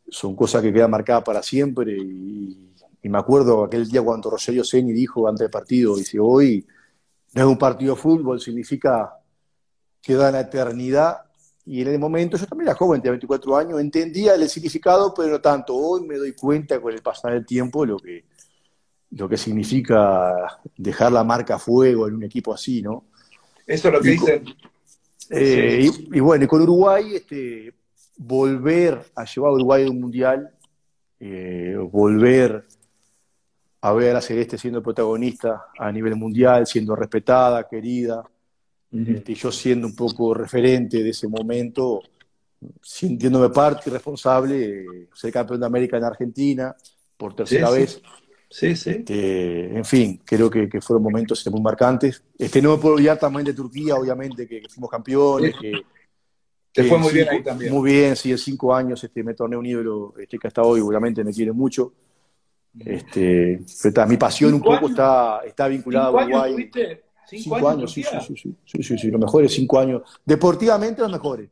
son 0.10 0.36
cosas 0.36 0.62
que 0.62 0.72
quedan 0.72 0.91
marcadas 0.91 1.24
para 1.24 1.41
siempre 1.41 1.98
y 1.98 2.74
y 3.04 3.10
me 3.10 3.18
acuerdo 3.18 3.66
aquel 3.66 3.88
día 3.89 4.02
cuando 4.02 4.30
Rogelio 4.30 4.63
Seni 4.63 4.94
dijo 4.94 5.28
antes 5.28 5.42
del 5.42 5.52
partido, 5.52 5.98
dice, 5.98 6.18
hoy 6.22 6.66
no 7.34 7.42
es 7.42 7.48
un 7.48 7.58
partido 7.58 7.96
de 7.96 8.02
fútbol, 8.02 8.39
significa 8.39 9.20
que 10.02 10.13
da 10.13 10.32
la 10.32 10.39
eternidad. 10.39 11.18
Y 11.66 11.82
en 11.82 11.89
el 11.89 12.00
momento, 12.00 12.38
yo 12.38 12.48
también 12.48 12.70
era 12.70 12.78
joven, 12.78 13.02
tenía 13.02 13.12
24 13.12 13.58
años, 13.58 13.82
entendía 13.82 14.36
el 14.36 14.48
significado, 14.48 15.13
pero 15.13 15.32
no 15.32 15.42
tanto. 15.42 15.76
Hoy 15.76 16.08
me 16.08 16.18
doy 16.18 16.32
cuenta 16.32 16.80
con 16.80 16.94
el 16.94 17.02
pasar 17.02 17.34
del 17.34 17.46
tiempo 17.46 17.86
lo 17.86 17.98
que, 17.98 18.24
lo 19.12 19.28
que 19.28 19.36
significa 19.36 20.62
dejar 20.78 21.12
la 21.12 21.26
marca 21.26 21.56
a 21.56 21.60
fuego 21.60 22.08
en 22.08 22.16
un 22.16 22.24
equipo 22.24 22.54
así, 22.54 22.82
¿no? 22.82 23.06
Eso 23.68 23.89
es 23.89 23.94
lo 23.94 24.02
que 24.02 24.10
dicen. 24.12 24.46
Eh, 25.30 25.89
y, 26.12 26.20
bueno, 26.22 26.46
y 26.46 26.48
con 26.48 26.62
Uruguay, 26.62 27.16
este, 27.16 27.74
volver 28.18 29.02
a 29.13 29.26
llevar 29.26 29.52
a 29.52 29.54
Uruguay 29.54 29.86
a 29.86 29.89
un 29.89 30.00
mundial, 30.00 30.54
eh, 31.20 31.78
volver 31.92 32.66
a 33.84 33.91
ver 33.91 34.15
a 34.15 34.22
Celeste 34.22 34.58
siendo 34.58 34.82
protagonista 34.82 35.65
a 35.78 35.91
nivel 35.91 36.15
mundial, 36.15 36.65
siendo 36.65 36.96
respetada, 36.96 37.67
querida, 37.67 38.24
este, 38.89 39.34
y 39.34 39.36
yo 39.36 39.52
siendo 39.52 39.88
un 39.88 39.96
poco 39.96 40.34
referente 40.34 41.04
de 41.04 41.10
ese 41.10 41.28
momento, 41.28 42.02
sintiéndome 42.82 43.50
parte 43.50 43.89
y 43.89 43.93
responsable, 43.93 44.86
ser 45.13 45.34
campeón 45.34 45.60
de 45.60 45.65
América 45.65 45.98
en 45.98 46.06
Argentina 46.06 46.74
por 47.17 47.36
tercera 47.36 47.69
vez. 47.72 48.02
Sí, 48.50 48.74
sí. 48.78 48.91
Este, 48.91 49.76
en 49.76 49.84
fin, 49.84 50.22
creo 50.24 50.50
que, 50.50 50.69
fueron 50.80 51.04
momentos 51.04 51.46
muy 51.52 51.62
marcantes. 51.62 52.24
Este, 52.38 52.62
no 52.62 52.78
me 52.78 52.82
puedo 52.82 52.96
olvidar 52.96 53.19
también 53.19 53.43
de 53.43 53.54
Turquía, 53.54 53.96
obviamente, 53.96 54.48
que, 54.48 54.62
fuimos 54.69 54.89
campeones, 54.89 55.56
que, 55.60 55.74
que 56.72 56.84
fue 56.86 56.98
muy 57.00 57.12
bien 57.12 57.28
ahí 57.28 57.43
también. 57.43 57.74
Muy 57.74 57.91
bien, 57.91 58.15
sí, 58.15 58.32
en 58.32 58.38
cinco 58.38 58.74
años 58.74 59.04
este, 59.04 59.24
me 59.24 59.34
torné 59.34 59.58
un 59.58 59.65
ídolo 59.65 60.13
este, 60.17 60.39
que 60.39 60.48
hasta 60.48 60.62
hoy 60.62 60.80
obviamente 60.80 61.22
me 61.22 61.34
quiere 61.34 61.52
mucho. 61.52 61.91
Este, 62.79 63.59
mi 64.07 64.17
pasión 64.17 64.53
un 64.53 64.62
poco 64.62 64.88
está, 64.88 65.41
está 65.45 65.67
vinculada 65.67 66.07
a 66.07 66.12
Uruguay. 66.12 66.71
¿Cinco, 67.25 67.67
años, 67.67 67.91
sí, 67.91 68.03
sí, 68.03 68.36
sí, 68.36 68.57
sí, 68.65 68.83
sí, 68.83 68.97
sí, 68.97 69.07
los 69.09 69.19
mejores 69.19 69.53
cinco 69.53 69.79
años. 69.79 70.01
Deportivamente 70.25 71.01
los 71.01 71.12
mejores. 71.12 71.49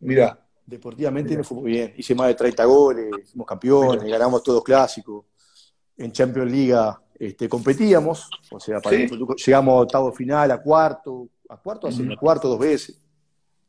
Mira. 0.00 0.40
Deportivamente 0.66 1.36
me 1.36 1.44
fue 1.44 1.58
muy 1.58 1.72
bien. 1.72 1.92
Hice 1.96 2.14
más 2.14 2.28
de 2.28 2.34
30 2.34 2.64
goles, 2.64 3.30
fuimos 3.30 3.46
campeones, 3.46 4.10
ganamos 4.10 4.42
todos 4.42 4.64
clásicos. 4.64 5.26
En 5.96 6.10
Champions 6.10 6.50
League 6.50 6.74
este, 7.18 7.48
competíamos, 7.48 8.28
o 8.50 8.58
sea, 8.58 8.80
llegamos 8.80 9.72
a 9.72 9.80
octavo 9.82 10.12
final, 10.12 10.50
a 10.50 10.60
cuarto, 10.60 11.28
a 11.48 11.56
cuarto, 11.56 11.88
a 11.88 12.16
cuarto 12.16 12.48
dos 12.48 12.58
veces. 12.58 13.00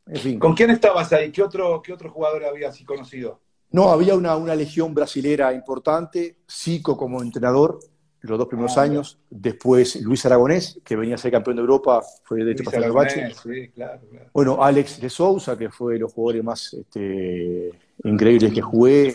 En 0.06 0.16
fin. 0.16 0.38
¿Con 0.38 0.54
quién 0.54 0.70
estabas 0.70 1.12
ahí? 1.12 1.30
¿Qué 1.30 1.42
otro, 1.42 1.80
qué 1.82 1.92
otro 1.92 2.10
jugador 2.10 2.44
habías 2.44 2.80
conocido? 2.84 3.40
No, 3.70 3.90
había 3.90 4.14
una, 4.14 4.36
una 4.36 4.54
legión 4.54 4.94
brasilera 4.94 5.52
importante, 5.52 6.38
Zico 6.48 6.96
como 6.96 7.22
entrenador, 7.22 7.78
los 8.26 8.38
dos 8.38 8.48
primeros 8.48 8.76
ah, 8.76 8.82
años. 8.82 9.18
Después 9.30 10.00
Luis 10.02 10.24
Aragonés, 10.26 10.80
que 10.84 10.96
venía 10.96 11.14
a 11.14 11.18
ser 11.18 11.32
campeón 11.32 11.56
de 11.56 11.60
Europa, 11.60 12.02
fue 12.24 12.44
de 12.44 12.52
este 12.52 12.76
Aragonés, 12.76 13.36
sí, 13.42 13.68
claro, 13.68 14.00
Bueno, 14.32 14.62
Alex 14.62 15.00
de 15.00 15.10
Sousa, 15.10 15.56
que 15.56 15.70
fue 15.70 15.94
de 15.94 16.00
los 16.00 16.12
jugadores 16.12 16.44
más 16.44 16.74
este, 16.74 17.70
increíbles 18.04 18.52
que 18.52 18.62
jugué. 18.62 19.14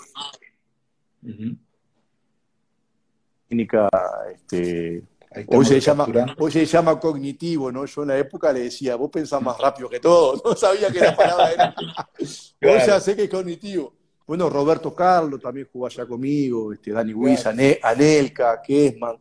técnica, 3.47 3.89
este, 4.33 5.03
hoy, 5.47 5.65
se 5.65 5.79
llama, 5.79 6.07
hoy 6.37 6.51
se 6.51 6.65
llama 6.65 6.99
cognitivo, 6.99 7.71
¿no? 7.71 7.85
Yo 7.85 8.03
en 8.03 8.07
la 8.09 8.17
época 8.17 8.53
le 8.53 8.61
decía, 8.61 8.95
vos 8.95 9.09
pensás 9.11 9.41
más 9.41 9.57
rápido 9.57 9.89
que 9.89 9.99
todo, 9.99 10.41
no 10.45 10.55
sabía 10.55 10.89
que 10.91 10.99
la 10.99 11.15
palabra 11.15 11.51
era. 11.51 11.75
Hoy 12.17 12.79
ya 12.87 12.99
sé 12.99 13.15
que 13.15 13.23
es 13.23 13.29
cognitivo. 13.29 14.00
Bueno, 14.25 14.49
Roberto 14.49 14.93
Carlos 14.93 15.41
también 15.41 15.67
jugó 15.71 15.87
allá 15.87 16.05
conmigo, 16.05 16.71
este, 16.71 16.91
Dani 16.91 17.11
Luis, 17.11 17.45
Anelka, 17.45 18.61
Kesman, 18.61 19.17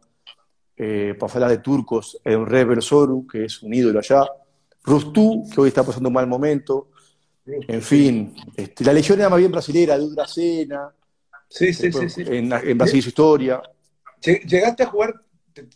eh, 0.76 1.14
para 1.18 1.32
hablar 1.32 1.50
de 1.50 1.58
turcos, 1.58 2.20
Rebel 2.24 2.80
Soru, 2.80 3.26
que 3.26 3.44
es 3.44 3.62
un 3.62 3.74
ídolo 3.74 3.98
allá, 3.98 4.24
Rustú, 4.82 5.48
que 5.52 5.60
hoy 5.60 5.68
está 5.68 5.82
pasando 5.82 6.08
un 6.08 6.14
mal 6.14 6.26
momento, 6.26 6.88
en 7.46 7.82
fin, 7.82 8.34
este, 8.56 8.84
la 8.84 8.92
legión 8.92 9.18
era 9.18 9.28
más 9.28 9.38
bien 9.38 9.50
brasilera, 9.50 9.98
de 9.98 10.04
Udracena, 10.04 10.94
sí, 11.48 11.72
sí, 11.72 11.90
sí, 11.90 12.08
sí, 12.08 12.22
En, 12.26 12.52
en 12.52 12.78
Brasil 12.78 13.02
su 13.02 13.08
historia. 13.08 13.60
¿Llegaste 14.22 14.84
a 14.84 14.86
jugar 14.86 15.14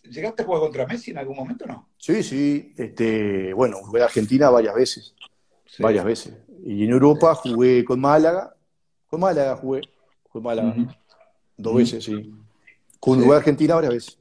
¿Llegaste 0.08 0.42
a 0.42 0.46
jugar 0.46 0.60
contra 0.60 0.86
Messi 0.86 1.10
en 1.10 1.18
algún 1.18 1.36
momento 1.36 1.66
no? 1.66 1.88
Sí, 1.98 2.22
sí. 2.22 2.74
Este, 2.76 3.52
bueno, 3.52 3.78
jugué 3.78 4.02
a 4.02 4.04
Argentina 4.04 4.50
varias 4.50 4.74
veces. 4.74 5.14
Varias 5.78 6.04
veces. 6.04 6.34
Y 6.64 6.84
en 6.84 6.90
Europa 6.90 7.34
jugué 7.34 7.84
con 7.84 8.00
Málaga. 8.00 8.54
Con 9.14 9.20
Málaga 9.20 9.56
jugué. 9.56 9.80
Con 10.28 10.42
Málaga. 10.42 10.74
Dos 11.56 11.76
veces, 11.76 12.04
sí. 12.04 12.34
Con 12.98 13.30
a 13.30 13.36
Argentina 13.36 13.76
varias 13.76 13.94
veces. 13.94 14.18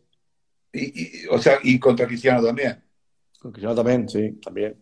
Y, 0.71 1.25
o 1.27 1.39
sea, 1.39 1.57
y 1.63 1.79
contra 1.79 2.05
Cristiano 2.05 2.43
también. 2.43 2.79
Con 3.39 3.51
Cristiano 3.51 3.75
también, 3.75 4.07
sí, 4.07 4.33
también. 4.33 4.77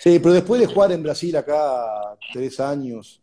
Sí, 0.00 0.18
pero 0.18 0.32
después 0.34 0.60
de 0.60 0.66
jugar 0.66 0.92
en 0.92 1.02
Brasil 1.02 1.34
acá 1.36 2.16
tres 2.30 2.60
años, 2.60 3.22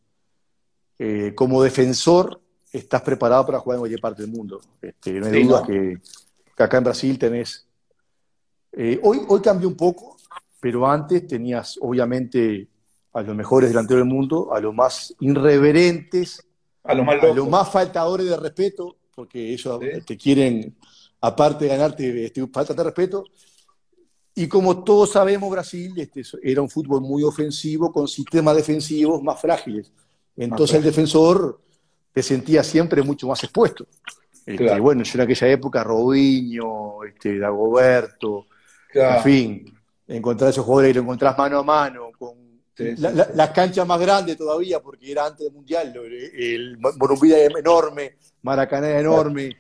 eh, 0.98 1.34
como 1.36 1.62
defensor, 1.62 2.42
estás 2.72 3.04
preparado 3.04 3.46
para 3.46 3.60
jugar 3.60 3.76
en 3.76 3.82
cualquier 3.82 4.02
parte 4.02 4.24
del 4.24 4.32
mundo. 4.32 4.60
Este, 4.82 5.14
no 5.14 5.28
hay 5.28 5.44
duda 5.44 5.64
que 5.64 6.00
que 6.56 6.64
acá 6.64 6.78
en 6.78 6.84
Brasil 6.86 7.20
tenés... 7.20 7.68
Eh, 8.72 9.00
hoy, 9.04 9.22
hoy 9.28 9.42
cambió 9.42 9.68
un 9.68 9.76
poco, 9.76 10.18
pero 10.60 10.90
antes 10.90 11.28
tenías 11.28 11.78
obviamente 11.82 12.68
a 13.16 13.22
los 13.22 13.34
mejores 13.34 13.70
delanteros 13.70 14.02
del 14.02 14.14
mundo, 14.14 14.54
a 14.54 14.60
los 14.60 14.76
más 14.76 15.16
irreverentes, 15.22 16.46
a 16.84 16.94
los 16.94 17.06
más, 17.06 17.50
más 17.50 17.72
faltadores 17.72 18.30
de 18.30 18.36
respeto, 18.36 18.98
porque 19.16 19.54
ellos 19.54 19.80
te 20.06 20.18
quieren, 20.18 20.76
aparte 21.22 21.64
de 21.64 21.70
ganarte, 21.70 22.26
este, 22.26 22.46
falta 22.48 22.74
de 22.74 22.84
respeto. 22.84 23.24
Y 24.36 24.50
como 24.50 24.84
todos 24.84 25.14
sabemos, 25.14 25.50
Brasil 25.50 25.94
este, 25.96 26.24
era 26.44 26.62
un 26.62 26.70
fútbol 26.70 27.00
muy 27.00 27.24
ofensivo, 27.24 27.90
con 27.90 28.06
sistemas 28.06 28.58
defensivos 28.58 29.24
más 29.24 29.40
frágiles. 29.40 29.94
Entonces 30.36 30.76
el 30.76 30.84
defensor 30.84 31.62
te 32.12 32.22
sentía 32.22 32.64
siempre 32.64 33.02
mucho 33.02 33.28
más 33.28 33.42
expuesto. 33.46 33.88
Este, 34.46 34.78
bueno, 34.82 35.04
yo 35.04 35.14
en 35.16 35.22
aquella 35.22 35.48
época, 35.48 35.86
Robinho, 35.86 37.02
este, 37.06 37.40
Dagoberto, 37.40 38.48
en 38.94 39.24
fin, 39.24 39.80
encontrar 40.06 40.50
esos 40.50 40.66
jugadores 40.66 40.90
que 40.90 40.96
lo 40.96 41.04
encontrás 41.04 41.38
mano 41.38 41.60
a 41.60 41.64
mano, 41.64 42.05
con 42.76 43.38
las 43.38 43.50
canchas 43.52 43.88
más 43.88 44.00
grandes 44.00 44.38
todavía, 44.38 44.82
porque 44.82 45.12
era 45.12 45.26
antes 45.26 45.46
del 45.46 45.54
Mundial, 45.54 45.94
el, 45.96 46.78
Morumbí 46.78 47.34
era 47.34 47.60
enorme, 47.60 48.18
Maracaná 48.42 48.90
era 48.90 49.00
enorme, 49.00 49.58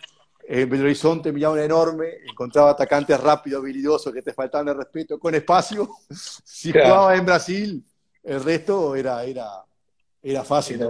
el 0.47 0.65
Belo 0.67 0.83
Horizonte 0.83 1.29
era 1.29 1.63
enorme, 1.63 2.17
encontraba 2.29 2.71
atacantes 2.71 3.19
rápidos, 3.19 3.61
habilidosos, 3.61 4.13
que 4.13 4.21
te 4.21 4.33
faltaban 4.33 4.67
de 4.67 4.73
respeto, 4.73 5.19
con 5.19 5.33
espacio. 5.33 5.89
Si 6.43 6.71
jugabas 6.71 7.19
en 7.19 7.25
Brasil, 7.25 7.85
el 8.23 8.43
resto 8.43 8.95
era, 8.95 9.23
era, 9.23 9.63
era 10.21 10.43
fácil. 10.43 10.87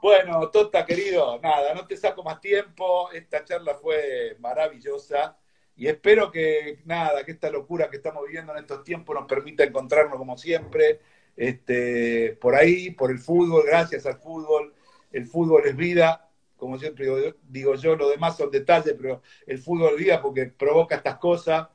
Bueno, 0.00 0.50
Tota, 0.50 0.84
querido, 0.84 1.40
nada, 1.40 1.74
no 1.74 1.86
te 1.86 1.96
saco 1.96 2.22
más 2.22 2.40
tiempo. 2.40 3.10
Esta 3.12 3.44
charla 3.44 3.74
fue 3.74 4.36
maravillosa 4.38 5.36
y 5.76 5.88
espero 5.88 6.30
que, 6.30 6.80
nada, 6.84 7.24
que 7.24 7.32
esta 7.32 7.50
locura 7.50 7.90
que 7.90 7.96
estamos 7.98 8.24
viviendo 8.24 8.52
en 8.52 8.58
estos 8.58 8.82
tiempos 8.82 9.14
nos 9.14 9.26
permita 9.26 9.62
encontrarnos 9.62 10.16
como 10.16 10.38
siempre, 10.38 11.00
este, 11.36 12.36
por 12.40 12.54
ahí, 12.54 12.90
por 12.90 13.10
el 13.10 13.18
fútbol, 13.18 13.64
gracias 13.66 14.06
al 14.06 14.18
fútbol. 14.18 14.74
El 15.12 15.26
fútbol 15.26 15.62
es 15.66 15.76
vida, 15.76 16.30
como 16.56 16.78
siempre 16.78 17.06
digo, 17.48 17.74
yo, 17.74 17.96
lo 17.96 18.08
demás 18.08 18.36
son 18.36 18.50
detalles, 18.50 18.94
pero 18.98 19.22
el 19.46 19.58
fútbol 19.58 19.92
es 19.92 19.98
vida 19.98 20.22
porque 20.22 20.46
provoca 20.46 20.96
estas 20.96 21.18
cosas. 21.18 21.68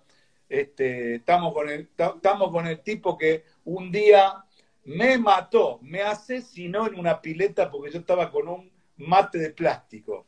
Este, 0.50 1.16
estamos, 1.16 1.54
con 1.54 1.70
el, 1.70 1.90
estamos 1.98 2.52
con 2.52 2.68
el 2.68 2.82
tipo 2.82 3.18
que 3.18 3.46
un 3.64 3.92
día 3.92 4.44
me 4.84 5.18
mató, 5.18 5.80
me 5.82 6.02
asesinó 6.02 6.88
en 6.88 7.00
una 7.00 7.22
pileta 7.22 7.70
porque 7.70 7.92
yo 7.92 8.00
estaba 8.00 8.32
con 8.32 8.48
un 8.48 8.72
mate 8.98 9.38
de 9.38 9.52
plástico. 9.52 10.26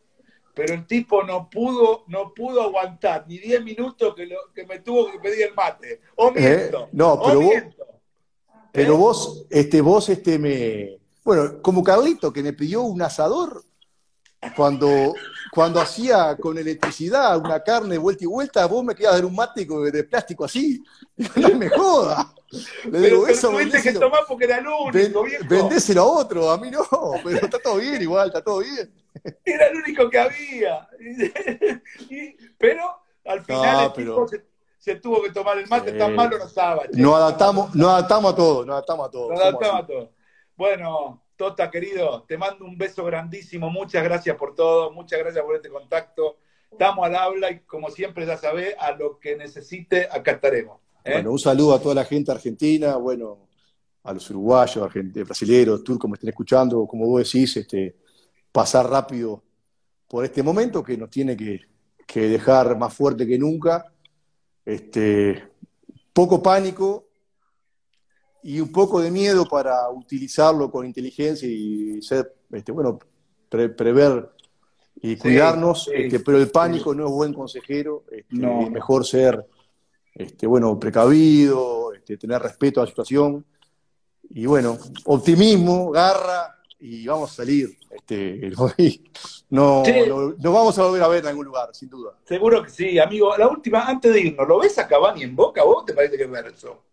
Pero 0.54 0.76
el 0.76 0.86
tipo 0.86 1.24
no 1.24 1.50
pudo, 1.50 2.04
no 2.08 2.32
pudo 2.34 2.62
aguantar 2.62 3.26
ni 3.28 3.40
10 3.40 3.64
minutos 3.64 4.14
que, 4.14 4.30
que 4.54 4.66
me 4.68 4.80
tuvo 4.80 5.12
que 5.12 5.18
pedir 5.18 5.48
el 5.48 5.56
mate. 5.56 6.00
O 6.16 6.30
eh, 6.30 6.34
miento. 6.36 6.90
no, 6.92 7.20
pero 7.26 7.42
vos, 7.42 7.54
pero 8.74 8.96
¿Eh? 8.96 8.98
vos, 8.98 9.46
este, 9.52 9.82
vos, 9.82 10.10
este, 10.10 10.40
me. 10.40 10.98
Bueno, 11.24 11.62
como 11.62 11.84
Carlito, 11.84 12.34
que 12.34 12.42
me 12.42 12.54
pidió 12.54 12.82
un 12.82 13.02
asador 13.04 13.64
cuando, 14.56 15.14
cuando 15.52 15.80
hacía 15.80 16.36
con 16.38 16.58
electricidad 16.58 17.38
una 17.38 17.64
carne 17.64 17.98
vuelta 17.98 18.24
y 18.24 18.28
vuelta, 18.28 18.66
vos 18.66 18.84
me 18.84 18.96
quedas 18.96 19.14
dar 19.14 19.26
un 19.26 19.36
mate 19.36 19.66
de 19.66 20.04
plástico 20.04 20.44
así. 20.46 20.84
No 21.36 21.50
me 21.56 21.70
joda. 21.70 22.34
Le 22.92 23.00
digo, 23.00 23.28
eso 23.28 23.52
tuviste 23.52 23.82
que 23.82 23.94
tomar 23.94 24.22
porque 24.28 24.46
era 24.46 24.58
el 24.58 24.68
único, 24.68 25.24
Vendéselo 25.48 26.02
a 26.02 26.06
otro, 26.06 26.50
a 26.50 26.58
mí 26.58 26.72
no, 26.72 26.84
pero 27.24 27.38
está 27.38 27.60
todo 27.60 27.78
bien 27.78 28.02
igual, 28.02 28.28
está 28.28 28.44
todo 28.44 28.60
bien. 28.60 28.92
Era 29.46 29.68
el 29.68 29.78
único 29.78 30.10
que 30.10 30.20
había. 30.20 30.88
pero 32.58 32.84
al 33.26 33.44
final 33.44 33.86
el 33.86 33.94
tipo 33.94 34.28
se, 34.28 34.44
tuvo 35.02 35.22
que 35.22 35.32
tomar 35.32 35.58
el 35.58 35.68
mate, 35.68 35.94
tan 35.94 36.16
malo 36.16 36.38
no 36.38 36.46
estaba. 36.46 36.84
Nos 36.92 37.16
adaptamos, 37.16 37.76
nos 37.76 37.90
adaptamos 37.90 38.34
a 38.34 38.36
todo, 38.36 38.66
nos 38.66 38.74
adaptamos 38.74 39.08
a 39.08 39.12
todo. 39.12 39.30
Nos 39.30 39.42
adaptamos 39.42 39.84
a 39.84 39.88
todo. 39.88 40.12
Bueno, 40.56 41.24
Tota, 41.36 41.72
querido, 41.72 42.24
te 42.28 42.38
mando 42.38 42.64
un 42.64 42.78
beso 42.78 43.04
grandísimo. 43.04 43.70
Muchas 43.70 44.04
gracias 44.04 44.36
por 44.38 44.54
todo. 44.54 44.92
Muchas 44.92 45.20
gracias 45.20 45.44
por 45.44 45.56
este 45.56 45.70
contacto. 45.70 46.38
Estamos 46.72 47.06
al 47.06 47.16
habla 47.16 47.52
y, 47.52 47.60
como 47.62 47.90
siempre, 47.90 48.26
ya 48.26 48.38
sabés, 48.38 48.76
a 48.80 48.92
lo 48.92 49.20
que 49.20 49.36
necesite, 49.36 50.08
acá 50.12 50.32
estaremos. 50.32 50.80
¿eh? 51.04 51.14
Bueno, 51.14 51.32
un 51.32 51.40
saludo 51.40 51.74
a 51.74 51.82
toda 51.82 51.96
la 51.96 52.06
gente 52.06 52.32
argentina, 52.32 52.96
bueno, 52.98 53.48
a 54.04 54.14
los 54.14 54.30
uruguayos, 54.30 54.92
brasileños, 55.26 55.84
turcos 55.84 56.08
que 56.08 56.12
me 56.12 56.14
estén 56.16 56.30
escuchando. 56.30 56.86
Como 56.86 57.08
vos 57.08 57.24
decís, 57.24 57.58
este, 57.58 57.96
pasar 58.52 58.90
rápido 58.90 59.44
por 60.08 60.26
este 60.26 60.44
momento 60.44 60.84
que 60.84 60.98
nos 60.98 61.10
tiene 61.10 61.36
que, 61.36 61.62
dejar 62.14 62.78
más 62.78 62.94
fuerte 62.94 63.26
que 63.26 63.40
nunca. 63.40 63.92
Este, 64.66 65.44
poco 66.14 66.42
pánico, 66.42 67.08
y 68.44 68.60
un 68.60 68.72
poco 68.72 69.02
de 69.02 69.10
miedo 69.10 69.46
para 69.46 69.90
utilizarlo 69.90 70.70
con 70.70 70.86
inteligencia 70.86 71.48
y 71.48 72.02
ser, 72.02 72.36
este, 72.52 72.72
bueno, 72.72 73.00
prever 73.50 74.30
y 75.02 75.16
cuidarnos, 75.16 75.90
este, 75.94 76.20
pero 76.20 76.38
el 76.38 76.52
pánico 76.52 76.94
no 76.94 77.08
es 77.08 77.12
buen 77.12 77.34
consejero, 77.34 78.04
este, 78.12 78.36
es 78.36 78.70
mejor 78.70 79.06
ser, 79.06 79.46
este, 80.14 80.46
bueno, 80.46 80.78
precavido, 80.78 81.94
este, 81.94 82.18
tener 82.18 82.42
respeto 82.42 82.82
a 82.82 82.84
la 82.84 82.90
situación. 82.90 83.46
Y 84.30 84.46
bueno, 84.46 84.78
optimismo, 85.06 85.92
garra 85.92 86.53
y 86.86 87.08
vamos 87.08 87.32
a 87.32 87.36
salir. 87.36 87.78
Este, 87.90 88.52
no, 89.50 89.84
no, 90.38 90.52
vamos 90.52 90.78
a 90.78 90.84
volver 90.84 91.02
a 91.02 91.08
ver 91.08 91.20
en 91.22 91.28
algún 91.28 91.46
lugar, 91.46 91.70
sin 91.72 91.90
duda. 91.90 92.12
Seguro 92.26 92.62
que 92.62 92.70
sí, 92.70 93.00
amigo. 93.00 93.36
La 93.38 93.48
última, 93.48 93.86
antes 93.86 94.14
de 94.14 94.20
irnos, 94.20 94.46
¿lo 94.46 94.60
ves 94.60 94.78
a 94.78 94.88
Cavani 94.88 95.24
en 95.24 95.34
Boca? 95.34 95.64
¿Vos 95.64 95.86
te 95.86 95.94
parece 95.94 96.18
que 96.18 96.24
es 96.24 96.54
eso? 96.54 96.84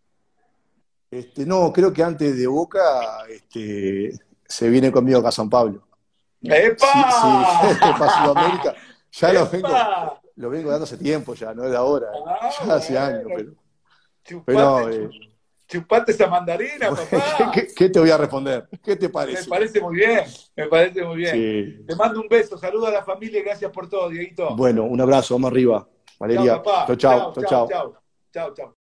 Este, 1.10 1.44
no, 1.44 1.72
creo 1.72 1.92
que 1.92 2.04
antes 2.04 2.38
de 2.38 2.46
Boca 2.46 2.80
este, 3.28 4.12
se 4.46 4.68
viene 4.68 4.92
conmigo 4.92 5.18
acá 5.18 5.30
a 5.30 5.32
San 5.32 5.50
Pablo. 5.50 5.82
¡Epa! 6.40 6.86
Sí, 6.86 7.78
para 7.98 8.24
Sudamérica. 8.24 8.74
Ya 9.10 9.32
lo 9.32 9.48
vengo, 9.48 9.68
lo 10.36 10.50
vengo 10.50 10.70
dando 10.70 10.84
hace 10.84 10.98
tiempo 10.98 11.34
ya, 11.34 11.52
no 11.52 11.64
es 11.64 11.70
de 11.72 11.76
ahora. 11.76 12.06
Ah, 12.28 12.48
ya 12.64 12.74
hace 12.74 12.96
años, 12.96 13.24
pero. 13.26 13.52
Chupate, 14.22 15.04
eh, 15.04 15.29
chupate 15.70 16.12
esa 16.12 16.26
mandarina, 16.26 16.90
papá. 16.90 17.52
¿qué, 17.76 17.88
te 17.88 18.00
voy 18.00 18.10
a 18.10 18.16
responder? 18.18 18.68
¿Qué 18.82 18.96
te 18.96 19.08
parece? 19.08 19.44
Me 19.44 19.48
parece 19.48 19.80
muy 19.80 19.96
bien, 19.96 20.24
me 20.56 20.66
parece 20.66 21.04
muy 21.04 21.16
bien. 21.16 21.86
Te 21.86 21.94
mando 21.94 22.20
un 22.20 22.28
beso, 22.28 22.58
saludo 22.58 22.88
a 22.88 22.90
la 22.90 23.04
familia 23.04 23.40
y 23.40 23.42
gracias 23.44 23.70
por 23.70 23.88
todo, 23.88 24.08
Dieguito. 24.08 24.54
Bueno, 24.56 24.84
un 24.84 25.00
abrazo, 25.00 25.34
vamos 25.34 25.52
arriba. 25.52 25.88
Valeria. 26.18 26.62
Chao, 26.62 26.96
chao, 26.96 27.32
chao, 27.32 27.68
chao. 27.68 28.02
Chao, 28.32 28.54
chao. 28.54 28.76